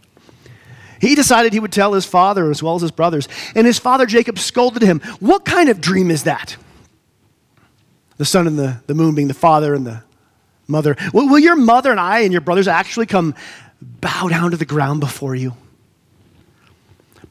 He 1.01 1.15
decided 1.15 1.53
he 1.53 1.61
would 1.61 1.73
tell 1.73 1.95
his 1.95 2.05
father 2.05 2.51
as 2.51 2.63
well 2.63 2.77
as 2.77 2.83
his 2.83 2.91
brothers. 2.91 3.27
And 3.55 3.67
his 3.67 3.79
father 3.79 4.07
Jacob 4.07 4.39
scolded 4.39 4.83
him. 4.83 5.01
What 5.19 5.45
kind 5.45 5.69
of 5.69 5.81
dream 5.81 6.11
is 6.11 6.25
that? 6.25 6.57
The 8.19 8.27
sun 8.27 8.47
and 8.47 8.59
the, 8.59 8.83
the 8.87 8.95
moon 8.95 9.15
being 9.15 9.29
the 9.29 9.35
father 9.35 9.75
and 9.75 9.87
the 9.87 10.03
mother. 10.69 10.97
Will, 11.15 11.29
will 11.29 11.39
your 11.39 11.57
mother 11.57 11.91
and 11.91 11.99
I 11.99 12.21
and 12.21 12.33
your 12.33 12.43
brothers 12.43 12.69
actually 12.69 13.07
come 13.07 13.35
bow 13.81 14.29
down 14.29 14.51
to 14.51 14.59
the 14.59 14.67
ground 14.67 15.01
before 15.01 15.35
you? 15.35 15.55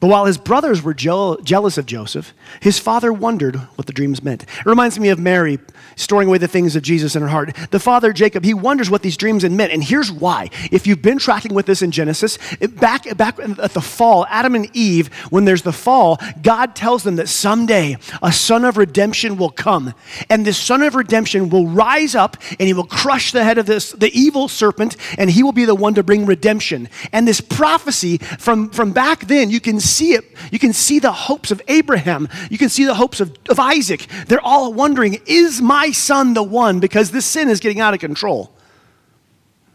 But 0.00 0.08
while 0.08 0.24
his 0.24 0.38
brothers 0.38 0.82
were 0.82 0.94
jealous 0.94 1.76
of 1.76 1.84
Joseph, 1.84 2.32
his 2.60 2.78
father 2.78 3.12
wondered 3.12 3.56
what 3.76 3.86
the 3.86 3.92
dreams 3.92 4.24
meant. 4.24 4.44
It 4.44 4.66
reminds 4.66 4.98
me 4.98 5.10
of 5.10 5.18
Mary 5.18 5.58
storing 5.94 6.28
away 6.28 6.38
the 6.38 6.48
things 6.48 6.74
of 6.74 6.82
Jesus 6.82 7.14
in 7.14 7.20
her 7.20 7.28
heart. 7.28 7.54
The 7.70 7.78
father, 7.78 8.14
Jacob, 8.14 8.42
he 8.42 8.54
wonders 8.54 8.88
what 8.88 9.02
these 9.02 9.18
dreams 9.18 9.44
meant. 9.44 9.72
And 9.72 9.84
here's 9.84 10.10
why. 10.10 10.48
If 10.72 10.86
you've 10.86 11.02
been 11.02 11.18
tracking 11.18 11.52
with 11.52 11.66
this 11.66 11.82
in 11.82 11.90
Genesis, 11.90 12.38
back, 12.76 13.14
back 13.18 13.38
at 13.38 13.74
the 13.74 13.82
fall, 13.82 14.24
Adam 14.30 14.54
and 14.54 14.74
Eve, 14.74 15.12
when 15.28 15.44
there's 15.44 15.62
the 15.62 15.72
fall, 15.72 16.18
God 16.40 16.74
tells 16.74 17.02
them 17.02 17.16
that 17.16 17.28
someday 17.28 17.98
a 18.22 18.32
son 18.32 18.64
of 18.64 18.78
redemption 18.78 19.36
will 19.36 19.50
come. 19.50 19.92
And 20.30 20.46
this 20.46 20.56
son 20.56 20.82
of 20.82 20.94
redemption 20.94 21.50
will 21.50 21.66
rise 21.66 22.14
up 22.14 22.38
and 22.58 22.66
he 22.66 22.72
will 22.72 22.84
crush 22.84 23.32
the 23.32 23.44
head 23.44 23.58
of 23.58 23.66
this, 23.66 23.92
the 23.92 24.10
evil 24.18 24.48
serpent, 24.48 24.96
and 25.18 25.28
he 25.28 25.42
will 25.42 25.52
be 25.52 25.66
the 25.66 25.74
one 25.74 25.92
to 25.94 26.02
bring 26.02 26.24
redemption. 26.24 26.88
And 27.12 27.28
this 27.28 27.42
prophecy 27.42 28.16
from, 28.16 28.70
from 28.70 28.92
back 28.92 29.26
then, 29.26 29.50
you 29.50 29.60
can 29.60 29.78
see 29.78 29.89
it. 30.12 30.24
You 30.50 30.58
can 30.58 30.72
see 30.72 30.98
the 30.98 31.12
hopes 31.12 31.50
of 31.50 31.60
Abraham. 31.68 32.28
You 32.50 32.58
can 32.58 32.68
see 32.68 32.84
the 32.84 32.94
hopes 32.94 33.20
of, 33.20 33.36
of 33.48 33.58
Isaac. 33.58 34.06
They're 34.26 34.40
all 34.40 34.72
wondering, 34.72 35.20
is 35.26 35.60
my 35.60 35.90
son 35.90 36.34
the 36.34 36.42
one? 36.42 36.80
Because 36.80 37.10
this 37.10 37.26
sin 37.26 37.48
is 37.48 37.60
getting 37.60 37.80
out 37.80 37.94
of 37.94 38.00
control. 38.00 38.52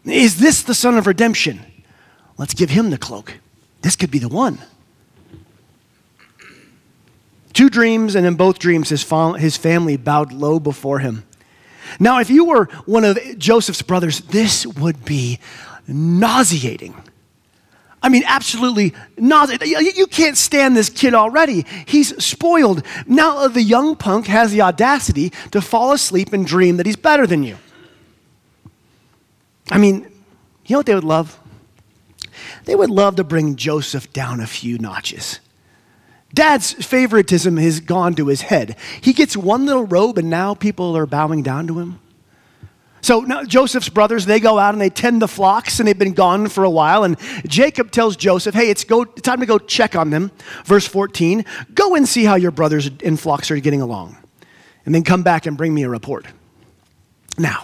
Is 0.04 0.38
this 0.38 0.62
the 0.62 0.74
son 0.74 0.96
of 0.96 1.06
redemption? 1.06 1.60
Let's 2.38 2.54
give 2.54 2.70
him 2.70 2.90
the 2.90 2.98
cloak. 2.98 3.34
This 3.82 3.96
could 3.96 4.10
be 4.10 4.18
the 4.18 4.28
one. 4.28 4.58
Two 7.52 7.70
dreams, 7.70 8.14
and 8.14 8.26
in 8.26 8.34
both 8.34 8.58
dreams, 8.58 8.90
his, 8.90 9.08
his 9.38 9.56
family 9.56 9.96
bowed 9.96 10.32
low 10.32 10.60
before 10.60 10.98
him. 10.98 11.24
Now, 11.98 12.20
if 12.20 12.28
you 12.28 12.44
were 12.44 12.66
one 12.84 13.04
of 13.04 13.18
Joseph's 13.38 13.82
brothers, 13.82 14.20
this 14.20 14.66
would 14.66 15.04
be 15.04 15.38
nauseating. 15.88 16.94
I 18.06 18.08
mean, 18.08 18.22
absolutely 18.24 18.94
not. 19.18 19.66
You 19.66 20.06
can't 20.06 20.36
stand 20.36 20.76
this 20.76 20.88
kid 20.88 21.12
already. 21.12 21.66
He's 21.86 22.24
spoiled. 22.24 22.84
Now 23.08 23.38
uh, 23.38 23.48
the 23.48 23.64
young 23.64 23.96
punk 23.96 24.28
has 24.28 24.52
the 24.52 24.60
audacity 24.60 25.32
to 25.50 25.60
fall 25.60 25.90
asleep 25.90 26.32
and 26.32 26.46
dream 26.46 26.76
that 26.76 26.86
he's 26.86 26.94
better 26.94 27.26
than 27.26 27.42
you. 27.42 27.58
I 29.72 29.78
mean, 29.78 30.08
you 30.66 30.74
know 30.74 30.78
what 30.78 30.86
they 30.86 30.94
would 30.94 31.02
love? 31.02 31.36
They 32.64 32.76
would 32.76 32.90
love 32.90 33.16
to 33.16 33.24
bring 33.24 33.56
Joseph 33.56 34.12
down 34.12 34.38
a 34.38 34.46
few 34.46 34.78
notches. 34.78 35.40
Dad's 36.32 36.74
favoritism 36.74 37.56
has 37.56 37.80
gone 37.80 38.14
to 38.14 38.28
his 38.28 38.42
head. 38.42 38.76
He 39.00 39.14
gets 39.14 39.36
one 39.36 39.66
little 39.66 39.84
robe, 39.84 40.16
and 40.16 40.30
now 40.30 40.54
people 40.54 40.96
are 40.96 41.06
bowing 41.06 41.42
down 41.42 41.66
to 41.66 41.80
him. 41.80 41.98
So 43.06 43.20
now 43.20 43.44
Joseph's 43.44 43.88
brothers, 43.88 44.26
they 44.26 44.40
go 44.40 44.58
out 44.58 44.74
and 44.74 44.80
they 44.80 44.90
tend 44.90 45.22
the 45.22 45.28
flocks, 45.28 45.78
and 45.78 45.86
they've 45.86 45.96
been 45.96 46.12
gone 46.12 46.48
for 46.48 46.64
a 46.64 46.70
while. 46.70 47.04
And 47.04 47.16
Jacob 47.46 47.92
tells 47.92 48.16
Joseph, 48.16 48.52
hey, 48.52 48.68
it's 48.68 48.82
go, 48.82 49.04
time 49.04 49.38
to 49.38 49.46
go 49.46 49.58
check 49.58 49.94
on 49.94 50.10
them. 50.10 50.32
Verse 50.64 50.88
14, 50.88 51.44
go 51.72 51.94
and 51.94 52.08
see 52.08 52.24
how 52.24 52.34
your 52.34 52.50
brothers 52.50 52.90
and 53.04 53.18
flocks 53.20 53.48
are 53.52 53.60
getting 53.60 53.80
along. 53.80 54.16
And 54.84 54.92
then 54.92 55.04
come 55.04 55.22
back 55.22 55.46
and 55.46 55.56
bring 55.56 55.72
me 55.72 55.84
a 55.84 55.88
report. 55.88 56.26
Now, 57.38 57.62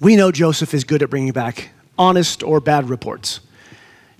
we 0.00 0.16
know 0.16 0.32
Joseph 0.32 0.72
is 0.72 0.84
good 0.84 1.02
at 1.02 1.10
bringing 1.10 1.32
back 1.32 1.68
honest 1.98 2.42
or 2.42 2.58
bad 2.58 2.88
reports. 2.88 3.40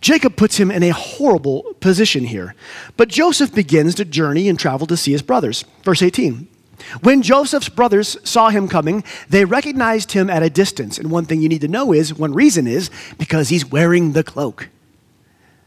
Jacob 0.03 0.37
puts 0.37 0.59
him 0.59 0.71
in 0.71 0.83
a 0.83 0.91
horrible 0.91 1.63
position 1.81 2.25
here. 2.25 2.55
But 2.99 3.09
Joseph 3.09 3.55
begins 3.55 3.95
to 3.95 4.05
journey 4.05 4.51
and 4.51 4.59
travel 4.59 4.87
to 4.89 4.99
see 4.99 5.13
his 5.13 5.23
brothers. 5.23 5.65
Verse 5.83 6.03
18 6.03 6.47
when 7.03 7.23
Joseph's 7.23 7.69
brothers 7.69 8.17
saw 8.23 8.51
him 8.51 8.69
coming, 8.69 9.05
they 9.29 9.45
recognized 9.45 10.13
him 10.13 10.31
at 10.31 10.43
a 10.43 10.51
distance. 10.51 10.99
And 10.99 11.11
one 11.11 11.25
thing 11.25 11.41
you 11.41 11.49
need 11.49 11.61
to 11.63 11.69
know 11.69 11.93
is 11.93 12.15
one 12.15 12.33
reason 12.33 12.67
is 12.67 12.91
because 13.19 13.49
he's 13.49 13.67
wearing 13.67 14.13
the 14.13 14.25
cloak. 14.25 14.69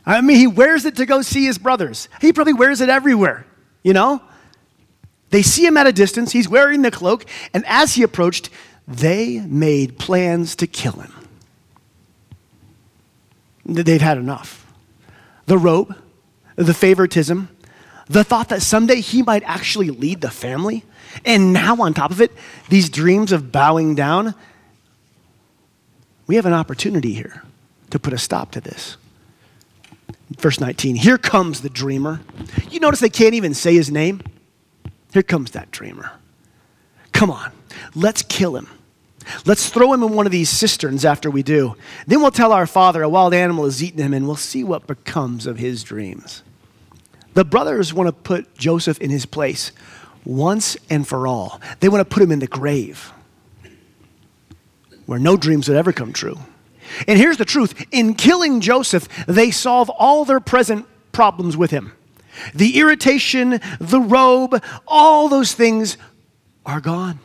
I 0.06 0.22
mean, 0.22 0.38
he 0.38 0.48
wears 0.48 0.86
it 0.86 0.96
to 0.96 1.06
go 1.06 1.22
see 1.22 1.46
his 1.46 1.58
brothers. 1.58 2.10
He 2.22 2.34
probably 2.34 2.54
wears 2.54 2.82
it 2.82 2.90
everywhere, 2.90 3.46
you 3.84 3.94
know? 3.94 4.22
They 5.30 5.44
see 5.44 5.66
him 5.66 5.78
at 5.78 5.86
a 5.86 5.92
distance, 5.92 6.32
he's 6.32 6.50
wearing 6.50 6.82
the 6.82 6.90
cloak, 6.90 7.26
and 7.54 7.64
as 7.68 7.94
he 7.94 8.04
approached, 8.04 8.50
they 8.88 9.40
made 9.42 10.00
plans 10.00 10.56
to 10.56 10.66
kill 10.66 10.94
him. 10.94 11.14
They've 13.66 14.02
had 14.02 14.18
enough. 14.18 14.66
The 15.46 15.60
robe, 15.60 15.96
the 16.56 16.74
favoritism, 16.74 17.50
the 18.08 18.24
thought 18.24 18.50
that 18.50 18.64
someday 18.64 19.02
he 19.02 19.22
might 19.22 19.44
actually 19.46 19.92
lead 19.92 20.22
the 20.22 20.32
family, 20.32 20.84
and 21.26 21.54
now, 21.54 21.76
on 21.82 21.94
top 21.94 22.12
of 22.12 22.22
it, 22.22 22.32
these 22.70 22.90
dreams 22.90 23.32
of 23.32 23.52
bowing 23.52 23.96
down, 23.96 24.36
we 26.28 26.36
have 26.36 26.46
an 26.46 26.54
opportunity 26.54 27.14
here 27.14 27.44
to 27.90 28.00
put 28.00 28.14
a 28.14 28.18
stop 28.18 28.52
to 28.52 28.62
this. 28.62 28.98
Verse 30.38 30.60
19 30.60 30.96
Here 30.96 31.18
comes 31.18 31.62
the 31.62 31.70
dreamer. 31.70 32.22
You 32.70 32.80
notice 32.80 33.00
they 33.00 33.10
can't 33.10 33.34
even 33.34 33.54
say 33.54 33.74
his 33.74 33.90
name? 33.90 34.22
Here 35.12 35.24
comes 35.24 35.52
that 35.52 35.72
dreamer. 35.72 36.12
Come 37.12 37.32
on, 37.32 37.52
let's 37.96 38.22
kill 38.22 38.56
him. 38.56 38.68
Let's 39.46 39.70
throw 39.70 39.94
him 39.94 40.02
in 40.04 40.14
one 40.14 40.26
of 40.26 40.32
these 40.32 40.50
cisterns 40.50 41.06
after 41.06 41.30
we 41.30 41.44
do. 41.44 41.76
Then 42.08 42.22
we'll 42.22 42.32
tell 42.32 42.52
our 42.52 42.66
father 42.66 43.04
a 43.04 43.10
wild 43.10 43.34
animal 43.34 43.66
has 43.66 43.84
eaten 43.84 44.00
him, 44.00 44.14
and 44.14 44.26
we'll 44.26 44.36
see 44.36 44.64
what 44.64 44.88
becomes 44.88 45.46
of 45.46 45.58
his 45.58 45.84
dreams. 45.84 46.42
The 47.34 47.46
brothers 47.46 47.94
want 47.94 48.08
to 48.08 48.12
put 48.14 48.56
Joseph 48.58 49.00
in 49.00 49.12
his 49.12 49.26
place 49.26 49.72
once 50.30 50.78
and 50.90 51.08
for 51.08 51.28
all. 51.28 51.60
They 51.80 51.90
want 51.90 52.08
to 52.08 52.14
put 52.14 52.22
him 52.22 52.32
in 52.32 52.40
the 52.40 52.48
grave 52.48 53.12
where 55.06 55.20
no 55.20 55.36
dreams 55.36 55.68
would 55.68 55.78
ever 55.78 55.92
come 55.92 56.14
true. 56.14 56.38
And 57.08 57.18
here's 57.18 57.38
the 57.38 57.46
truth 57.46 57.86
in 57.92 58.14
killing 58.14 58.62
Joseph, 58.62 59.08
they 59.26 59.50
solve 59.50 59.90
all 59.90 60.24
their 60.26 60.40
present 60.40 60.86
problems 61.12 61.58
with 61.58 61.72
him. 61.72 61.94
The 62.54 62.78
irritation, 62.78 63.60
the 63.80 64.00
robe, 64.00 64.64
all 64.88 65.28
those 65.28 65.54
things 65.54 65.98
are 66.66 66.80
gone. 66.80 67.20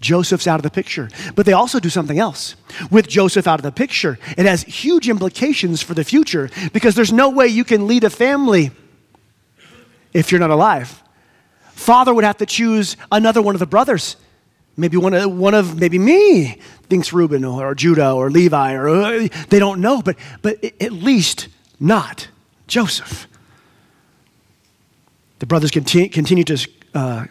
Joseph's 0.00 0.46
out 0.46 0.56
of 0.56 0.62
the 0.62 0.70
picture. 0.70 1.08
But 1.34 1.46
they 1.46 1.52
also 1.52 1.80
do 1.80 1.88
something 1.88 2.18
else. 2.18 2.54
With 2.90 3.08
Joseph 3.08 3.46
out 3.46 3.58
of 3.58 3.64
the 3.64 3.72
picture, 3.72 4.18
it 4.36 4.46
has 4.46 4.62
huge 4.62 5.08
implications 5.08 5.82
for 5.82 5.94
the 5.94 6.04
future 6.04 6.50
because 6.72 6.94
there's 6.94 7.12
no 7.12 7.30
way 7.30 7.46
you 7.46 7.64
can 7.64 7.86
lead 7.86 8.04
a 8.04 8.10
family 8.10 8.70
if 10.12 10.30
you're 10.30 10.40
not 10.40 10.50
alive 10.50 11.02
father 11.80 12.12
would 12.12 12.24
have 12.24 12.36
to 12.36 12.46
choose 12.46 12.96
another 13.10 13.40
one 13.42 13.54
of 13.54 13.58
the 13.58 13.66
brothers. 13.66 14.16
Maybe 14.76 14.96
one 14.96 15.14
of, 15.14 15.32
one 15.32 15.54
of 15.54 15.80
maybe 15.80 15.98
me 15.98 16.58
thinks 16.88 17.12
Reuben 17.12 17.44
or 17.44 17.74
Judah 17.74 18.12
or 18.12 18.30
Levi 18.30 18.74
or 18.74 18.88
uh, 18.88 19.28
they 19.48 19.58
don't 19.58 19.80
know, 19.80 20.02
but, 20.02 20.16
but 20.42 20.62
at 20.80 20.92
least 20.92 21.48
not 21.78 22.28
Joseph. 22.66 23.26
The 25.38 25.46
brothers 25.46 25.70
continue, 25.70 26.08
continue 26.08 26.44
to 26.44 26.68
uh, 26.94 27.24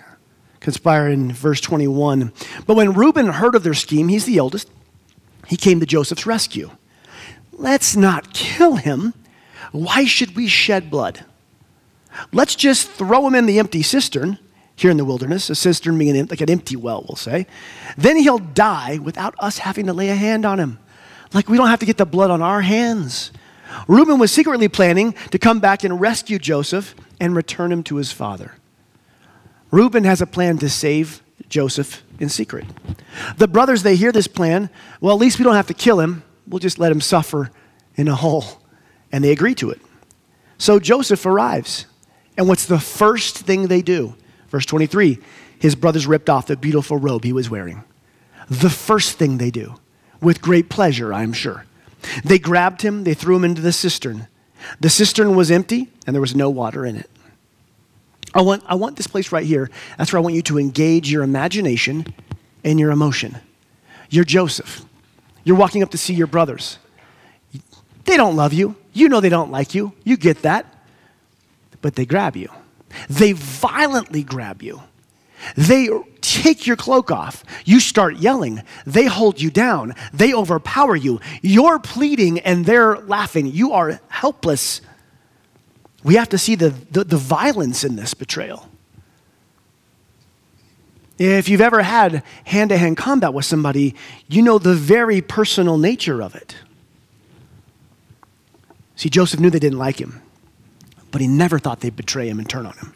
conspire 0.60 1.10
in 1.10 1.32
verse 1.32 1.62
21. 1.62 2.34
But 2.66 2.76
when 2.76 2.94
Reuben 2.94 3.28
heard 3.28 3.56
of 3.56 3.64
their 3.64 3.74
scheme, 3.74 4.08
he's 4.08 4.26
the 4.26 4.38
eldest, 4.38 4.70
he 5.48 5.58
came 5.58 5.80
to 5.80 5.86
Joseph's 5.86 6.26
rescue. 6.26 6.72
Let's 7.52 7.96
not 7.96 8.34
kill 8.34 8.78
him. 8.78 9.14
Why 9.72 10.06
should 10.06 10.36
we 10.36 10.48
shed 10.48 10.90
blood? 10.90 11.24
Let's 12.32 12.56
just 12.56 12.90
throw 12.90 13.26
him 13.28 13.36
in 13.36 13.46
the 13.46 13.60
empty 13.60 13.84
cistern 13.84 14.40
here 14.76 14.92
in 14.92 14.98
the 14.98 15.06
wilderness, 15.06 15.50
a 15.50 15.56
cistern 15.56 15.98
being 15.98 16.26
like 16.28 16.42
an 16.42 16.50
empty 16.50 16.76
well, 16.76 17.06
we'll 17.08 17.16
say. 17.16 17.46
Then 17.98 18.18
he'll 18.18 18.40
die 18.40 18.98
without 18.98 19.36
us 19.40 19.60
having 19.60 19.88
to 19.88 19.94
lay 19.94 20.10
a 20.10 20.16
hand 20.16 20.46
on 20.46 20.60
him. 20.60 20.80
Like 21.34 21.50
we 21.50 21.58
don't 21.58 21.68
have 21.68 21.80
to 21.80 21.86
get 21.86 21.98
the 21.98 22.06
blood 22.06 22.32
on 22.32 22.42
our 22.42 22.62
hands. 22.62 23.32
Reuben 23.88 24.20
was 24.20 24.32
secretly 24.32 24.68
planning 24.68 25.14
to 25.32 25.38
come 25.38 25.60
back 25.60 25.84
and 25.84 26.00
rescue 26.00 26.40
Joseph 26.40 26.96
and 27.20 27.36
return 27.36 27.72
him 27.72 27.84
to 27.84 27.98
his 27.98 28.12
father. 28.12 28.56
Reuben 29.72 30.04
has 30.06 30.22
a 30.22 30.26
plan 30.26 30.58
to 30.60 30.70
save 30.70 31.22
Joseph 31.48 32.04
in 32.20 32.30
secret. 32.30 32.66
The 33.38 33.48
brothers, 33.48 33.84
they 33.84 33.96
hear 33.96 34.12
this 34.12 34.28
plan. 34.28 34.70
Well, 35.02 35.14
at 35.14 35.22
least 35.22 35.38
we 35.38 35.44
don't 35.44 35.56
have 35.56 35.68
to 35.68 35.74
kill 35.74 36.00
him. 36.00 36.24
We'll 36.48 36.60
just 36.60 36.80
let 36.80 36.92
him 36.92 37.02
suffer 37.02 37.52
in 37.96 38.08
a 38.08 38.16
hole. 38.16 38.46
And 39.12 39.24
they 39.24 39.32
agree 39.32 39.56
to 39.56 39.70
it. 39.70 39.80
So 40.58 40.80
Joseph 40.80 41.26
arrives. 41.26 41.86
And 42.40 42.48
what's 42.48 42.68
the 42.68 42.80
first 42.80 43.38
thing 43.38 43.68
they 43.68 43.82
do? 43.82 44.16
Verse 44.48 44.66
23 44.66 45.20
his 45.60 45.76
brothers 45.76 46.08
ripped 46.08 46.30
off 46.30 46.48
the 46.48 46.56
beautiful 46.56 46.96
robe 46.96 47.26
he 47.26 47.34
was 47.34 47.50
wearing. 47.50 47.84
The 48.48 48.70
first 48.70 49.18
thing 49.18 49.38
they 49.38 49.52
do, 49.52 49.76
with 50.22 50.42
great 50.42 50.70
pleasure, 50.70 51.14
I'm 51.14 51.34
sure. 51.34 51.66
They 52.24 52.40
grabbed 52.40 52.82
him, 52.82 53.04
they 53.04 53.14
threw 53.14 53.36
him 53.36 53.44
into 53.44 53.62
the 53.62 53.74
cistern. 53.74 54.30
The 54.80 54.90
cistern 54.90 55.36
was 55.36 55.52
empty, 55.52 55.90
and 56.08 56.16
there 56.16 56.22
was 56.22 56.34
no 56.34 56.50
water 56.50 56.86
in 56.86 56.96
it. 56.96 57.10
I 58.34 58.40
want, 58.40 58.64
I 58.68 58.76
want 58.76 58.96
this 58.96 59.08
place 59.08 59.34
right 59.34 59.46
here. 59.46 59.70
That's 59.98 60.14
where 60.14 60.20
I 60.20 60.24
want 60.24 60.36
you 60.36 60.42
to 60.44 60.58
engage 60.58 61.12
your 61.12 61.24
imagination 61.24 62.06
and 62.64 62.80
your 62.80 62.92
emotion. 62.92 63.38
You're 64.10 64.24
Joseph. 64.24 64.86
You're 65.44 65.58
walking 65.58 65.84
up 65.84 65.92
to 65.92 65.98
see 65.98 66.14
your 66.14 66.28
brothers. 66.28 66.78
They 68.06 68.16
don't 68.16 68.38
love 68.38 68.54
you. 68.54 68.78
You 68.94 69.10
know 69.10 69.20
they 69.20 69.28
don't 69.28 69.52
like 69.52 69.76
you. 69.76 69.92
You 70.06 70.16
get 70.16 70.44
that. 70.44 70.79
But 71.82 71.96
they 71.96 72.06
grab 72.06 72.36
you. 72.36 72.50
They 73.10 73.34
violently 73.34 74.24
grab 74.24 74.62
you. 74.62 74.82
They 75.56 75.90
take 76.22 76.68
your 76.68 76.76
cloak 76.76 77.12
off. 77.12 77.44
You 77.66 77.80
start 77.80 78.18
yelling. 78.18 78.62
They 78.86 79.06
hold 79.06 79.40
you 79.40 79.50
down. 79.50 79.96
They 80.14 80.34
overpower 80.34 80.96
you. 80.96 81.20
You're 81.42 81.80
pleading 81.80 82.40
and 82.40 82.66
they're 82.66 82.98
laughing. 82.98 83.48
You 83.48 83.72
are 83.72 84.00
helpless. 84.10 84.82
We 86.04 86.16
have 86.16 86.30
to 86.30 86.38
see 86.38 86.56
the, 86.56 86.70
the, 86.92 87.04
the 87.04 87.18
violence 87.18 87.84
in 87.84 87.96
this 87.96 88.14
betrayal. 88.14 88.70
If 91.18 91.50
you've 91.50 91.62
ever 91.62 91.82
had 91.82 92.24
hand 92.46 92.70
to 92.70 92.78
hand 92.78 92.96
combat 92.96 93.34
with 93.34 93.44
somebody, 93.44 93.94
you 94.30 94.42
know 94.42 94.58
the 94.58 94.74
very 94.74 95.22
personal 95.22 95.78
nature 95.78 96.22
of 96.24 96.34
it. 96.34 96.56
See, 98.96 99.10
Joseph 99.10 99.40
knew 99.40 99.50
they 99.50 99.60
didn't 99.60 99.80
like 99.80 100.00
him, 100.00 100.22
but 101.12 101.22
he 101.22 101.28
never 101.28 101.60
thought 101.60 101.80
they'd 101.80 101.96
betray 101.96 102.28
him 102.28 102.40
and 102.40 102.50
turn 102.50 102.66
on 102.66 102.74
him. 102.78 102.94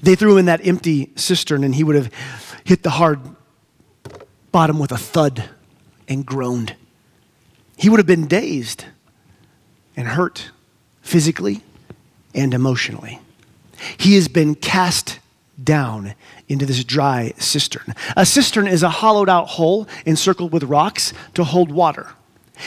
They 0.00 0.14
threw 0.14 0.32
him 0.32 0.38
in 0.38 0.44
that 0.46 0.66
empty 0.66 1.10
cistern, 1.16 1.64
and 1.64 1.74
he 1.74 1.84
would 1.84 1.96
have 1.96 2.10
hit 2.64 2.82
the 2.82 2.90
hard 2.90 3.20
bottom 4.52 4.78
with 4.78 4.92
a 4.92 4.98
thud 4.98 5.48
and 6.08 6.24
groaned. 6.24 6.76
He 7.76 7.88
would 7.88 7.98
have 7.98 8.06
been 8.06 8.26
dazed 8.26 8.84
and 9.96 10.08
hurt 10.08 10.50
physically 11.02 11.62
and 12.34 12.54
emotionally. 12.54 13.20
He 13.96 14.14
has 14.14 14.28
been 14.28 14.54
cast 14.54 15.18
down 15.62 16.14
into 16.48 16.66
this 16.66 16.82
dry 16.84 17.32
cistern. 17.38 17.94
A 18.16 18.26
cistern 18.26 18.66
is 18.66 18.82
a 18.82 18.88
hollowed 18.90 19.28
out 19.28 19.48
hole 19.48 19.88
encircled 20.04 20.52
with 20.52 20.64
rocks 20.64 21.12
to 21.34 21.44
hold 21.44 21.70
water. 21.70 22.10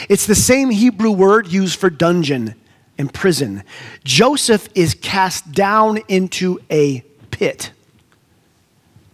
It's 0.10 0.26
the 0.26 0.36
same 0.36 0.70
Hebrew 0.70 1.12
word 1.12 1.48
used 1.48 1.80
for 1.80 1.90
dungeon 1.90 2.56
and 2.98 3.14
prison. 3.14 3.64
Joseph 4.04 4.68
is 4.76 4.94
cast 4.94 5.52
down 5.52 6.00
into 6.08 6.60
a 6.70 7.02
pit. 7.32 7.72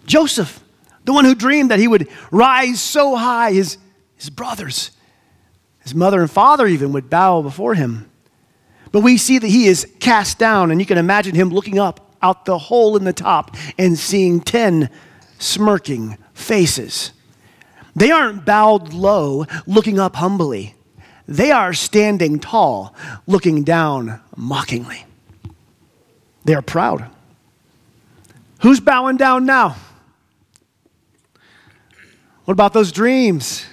Joseph, 0.06 0.64
the 1.06 1.14
one 1.14 1.26
who 1.26 1.36
dreamed 1.36 1.72
that 1.72 1.80
he 1.80 1.88
would 1.88 2.08
rise 2.32 2.82
so 2.82 3.16
high, 3.16 3.52
his, 3.52 3.78
his 4.16 4.30
brothers, 4.30 4.92
his 5.80 5.94
mother 5.94 6.22
and 6.22 6.32
father 6.32 6.66
even 6.68 6.94
would 6.94 7.10
bow 7.10 7.42
before 7.42 7.76
him. 7.76 8.10
But 8.92 9.02
we 9.02 9.18
see 9.18 9.40
that 9.40 9.48
he 9.48 9.68
is 9.68 9.88
cast 10.00 10.38
down, 10.38 10.72
and 10.72 10.80
you 10.80 10.86
can 10.86 10.98
imagine 10.98 11.36
him 11.36 11.50
looking 11.50 11.80
up 11.80 12.16
out 12.22 12.46
the 12.46 12.58
hole 12.58 12.96
in 12.96 13.04
the 13.04 13.14
top 13.14 13.56
and 13.78 14.00
seeing 14.00 14.40
10 14.40 14.90
smirking 15.40 16.18
faces. 16.34 17.12
They 17.96 18.12
aren't 18.12 18.46
bowed 18.46 18.94
low, 18.94 19.46
looking 19.68 20.00
up 20.00 20.16
humbly. 20.16 20.76
They 21.28 21.52
are 21.52 21.74
standing 21.74 22.40
tall, 22.40 22.94
looking 23.28 23.64
down 23.64 24.22
mockingly. 24.36 25.06
They 26.46 26.54
are 26.54 26.62
proud. 26.62 27.10
Who's 28.62 28.80
bowing 28.80 29.18
down 29.18 29.46
now? 29.46 29.76
What 32.46 32.54
about 32.54 32.74
those 32.74 32.92
dreams? 32.92 33.66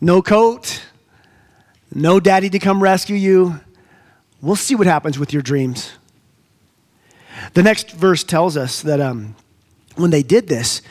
No 0.00 0.20
coat, 0.20 0.82
no 1.94 2.18
daddy 2.18 2.50
to 2.50 2.58
come 2.58 2.82
rescue 2.82 3.16
you. 3.16 3.60
We'll 4.40 4.56
see 4.56 4.74
what 4.74 4.88
happens 4.88 5.18
with 5.18 5.32
your 5.32 5.42
dreams. 5.42 5.92
The 7.54 7.62
next 7.62 7.92
verse 7.92 8.24
tells 8.24 8.56
us 8.56 8.82
that 8.82 9.00
um, 9.00 9.36
when 9.94 10.10
they 10.10 10.24
did 10.24 10.48
this, 10.48 10.82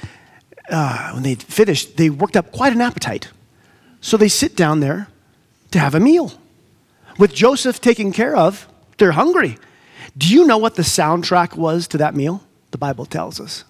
uh, 0.70 1.12
when 1.12 1.24
they 1.24 1.36
finished, 1.36 1.98
they 1.98 2.10
worked 2.10 2.38
up 2.38 2.52
quite 2.52 2.72
an 2.72 2.80
appetite. 2.80 3.30
So 4.02 4.18
they 4.18 4.28
sit 4.28 4.56
down 4.56 4.80
there 4.80 5.08
to 5.72 5.80
have 5.80 5.96
a 5.96 6.00
meal. 6.00 6.34
With 7.18 7.34
Joseph 7.34 7.80
taken 7.80 8.12
care 8.12 8.36
of, 8.36 8.68
they're 8.98 9.12
hungry. 9.12 9.58
Do 10.18 10.34
you 10.34 10.46
know 10.46 10.58
what 10.58 10.76
the 10.76 10.82
soundtrack 10.82 11.56
was 11.56 11.88
to 11.90 11.98
that 12.00 12.16
meal? 12.16 12.44
The 12.72 12.78
Bible 12.78 13.06
tells 13.06 13.40
us. 13.40 13.64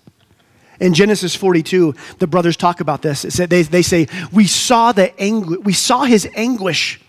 In 0.79 0.93
Genesis 0.93 1.35
42, 1.35 1.93
the 2.17 2.27
brothers 2.27 2.57
talk 2.57 2.79
about 2.79 3.01
this. 3.01 3.23
It 3.23 3.33
said, 3.33 3.49
they, 3.49 3.61
they 3.61 3.83
say, 3.83 4.07
We 4.31 4.47
saw 4.47 4.91
the 4.91 5.09
angu- 5.19 5.63
we 5.63 5.73
saw 5.73 6.05
his 6.05 6.27
anguish, 6.33 6.99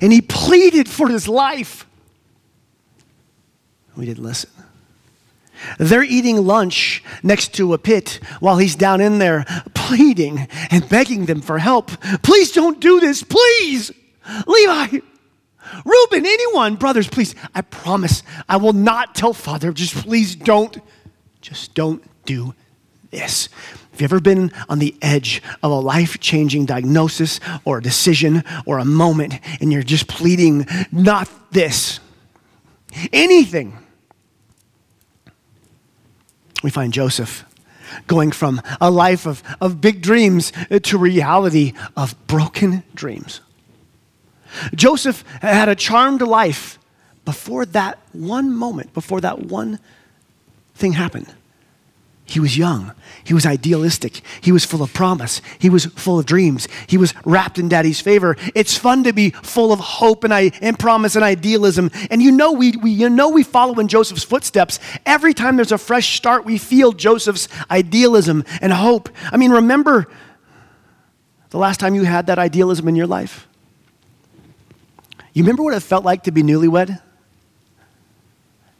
and 0.00 0.12
he 0.12 0.20
pleaded 0.20 0.88
for 0.88 1.08
his 1.08 1.26
life. 1.26 1.86
We 3.96 4.06
didn't 4.06 4.22
listen. 4.22 4.50
They're 5.78 6.04
eating 6.04 6.46
lunch 6.46 7.02
next 7.22 7.54
to 7.54 7.74
a 7.74 7.78
pit 7.78 8.20
while 8.38 8.58
he's 8.58 8.76
down 8.76 9.00
in 9.00 9.18
there 9.18 9.44
pleading 9.90 10.46
and 10.70 10.88
begging 10.88 11.26
them 11.26 11.40
for 11.40 11.58
help. 11.58 11.90
Please 12.22 12.52
don't 12.52 12.78
do 12.80 13.00
this, 13.00 13.24
please. 13.24 13.90
Levi, 14.46 15.00
Reuben, 15.84 16.26
anyone, 16.26 16.76
brothers, 16.76 17.08
please. 17.08 17.34
I 17.54 17.62
promise 17.62 18.22
I 18.48 18.56
will 18.56 18.72
not 18.72 19.16
tell 19.16 19.32
father. 19.32 19.72
Just 19.72 19.94
please 19.94 20.36
don't, 20.36 20.78
just 21.40 21.74
don't 21.74 22.04
do 22.24 22.54
this. 23.10 23.48
Have 23.90 24.00
you 24.00 24.04
ever 24.04 24.20
been 24.20 24.52
on 24.68 24.78
the 24.78 24.94
edge 25.02 25.42
of 25.62 25.72
a 25.72 25.80
life 25.80 26.20
changing 26.20 26.66
diagnosis 26.66 27.40
or 27.64 27.78
a 27.78 27.82
decision 27.82 28.44
or 28.66 28.78
a 28.78 28.84
moment 28.84 29.34
and 29.60 29.72
you're 29.72 29.82
just 29.82 30.06
pleading, 30.06 30.66
not 30.92 31.28
this? 31.50 31.98
Anything 33.12 33.76
we 36.62 36.70
find 36.70 36.92
Joseph 36.92 37.44
going 38.06 38.32
from 38.32 38.60
a 38.80 38.90
life 38.90 39.26
of, 39.26 39.42
of 39.60 39.80
big 39.80 40.02
dreams 40.02 40.52
to 40.82 40.98
reality 40.98 41.72
of 41.96 42.14
broken 42.26 42.82
dreams. 42.94 43.40
Joseph 44.74 45.24
had 45.42 45.68
a 45.68 45.74
charmed 45.74 46.22
life 46.22 46.78
before 47.24 47.64
that 47.66 47.98
one 48.12 48.54
moment, 48.54 48.92
before 48.94 49.20
that 49.20 49.38
one 49.38 49.78
thing 50.74 50.92
happened. 50.92 51.32
He 52.30 52.38
was 52.38 52.56
young. 52.56 52.92
He 53.24 53.34
was 53.34 53.44
idealistic. 53.44 54.22
He 54.40 54.52
was 54.52 54.64
full 54.64 54.84
of 54.84 54.94
promise. 54.94 55.42
He 55.58 55.68
was 55.68 55.86
full 55.86 56.20
of 56.20 56.26
dreams. 56.26 56.68
He 56.86 56.96
was 56.96 57.12
wrapped 57.24 57.58
in 57.58 57.68
daddy's 57.68 58.00
favor. 58.00 58.36
It's 58.54 58.78
fun 58.78 59.02
to 59.02 59.12
be 59.12 59.30
full 59.30 59.72
of 59.72 59.80
hope 59.80 60.22
and, 60.22 60.32
and 60.32 60.78
promise 60.78 61.16
and 61.16 61.24
idealism. 61.24 61.90
And 62.08 62.22
you 62.22 62.30
know 62.30 62.52
we, 62.52 62.76
we, 62.76 62.92
you 62.92 63.10
know 63.10 63.30
we 63.30 63.42
follow 63.42 63.80
in 63.80 63.88
Joseph's 63.88 64.22
footsteps. 64.22 64.78
Every 65.04 65.34
time 65.34 65.56
there's 65.56 65.72
a 65.72 65.78
fresh 65.78 66.16
start, 66.16 66.44
we 66.44 66.56
feel 66.56 66.92
Joseph's 66.92 67.48
idealism 67.68 68.44
and 68.60 68.72
hope. 68.72 69.08
I 69.32 69.36
mean, 69.36 69.50
remember 69.50 70.06
the 71.50 71.58
last 71.58 71.80
time 71.80 71.96
you 71.96 72.04
had 72.04 72.28
that 72.28 72.38
idealism 72.38 72.86
in 72.86 72.94
your 72.94 73.08
life? 73.08 73.48
You 75.32 75.42
remember 75.42 75.64
what 75.64 75.74
it 75.74 75.80
felt 75.80 76.04
like 76.04 76.22
to 76.24 76.30
be 76.30 76.44
newlywed? 76.44 77.00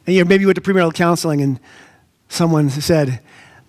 And 0.07 0.15
you 0.15 0.23
maybe 0.23 0.43
you 0.43 0.47
went 0.47 0.55
to 0.55 0.61
premarital 0.61 0.93
counseling 0.93 1.41
and 1.41 1.59
someone 2.29 2.69
said, 2.69 3.19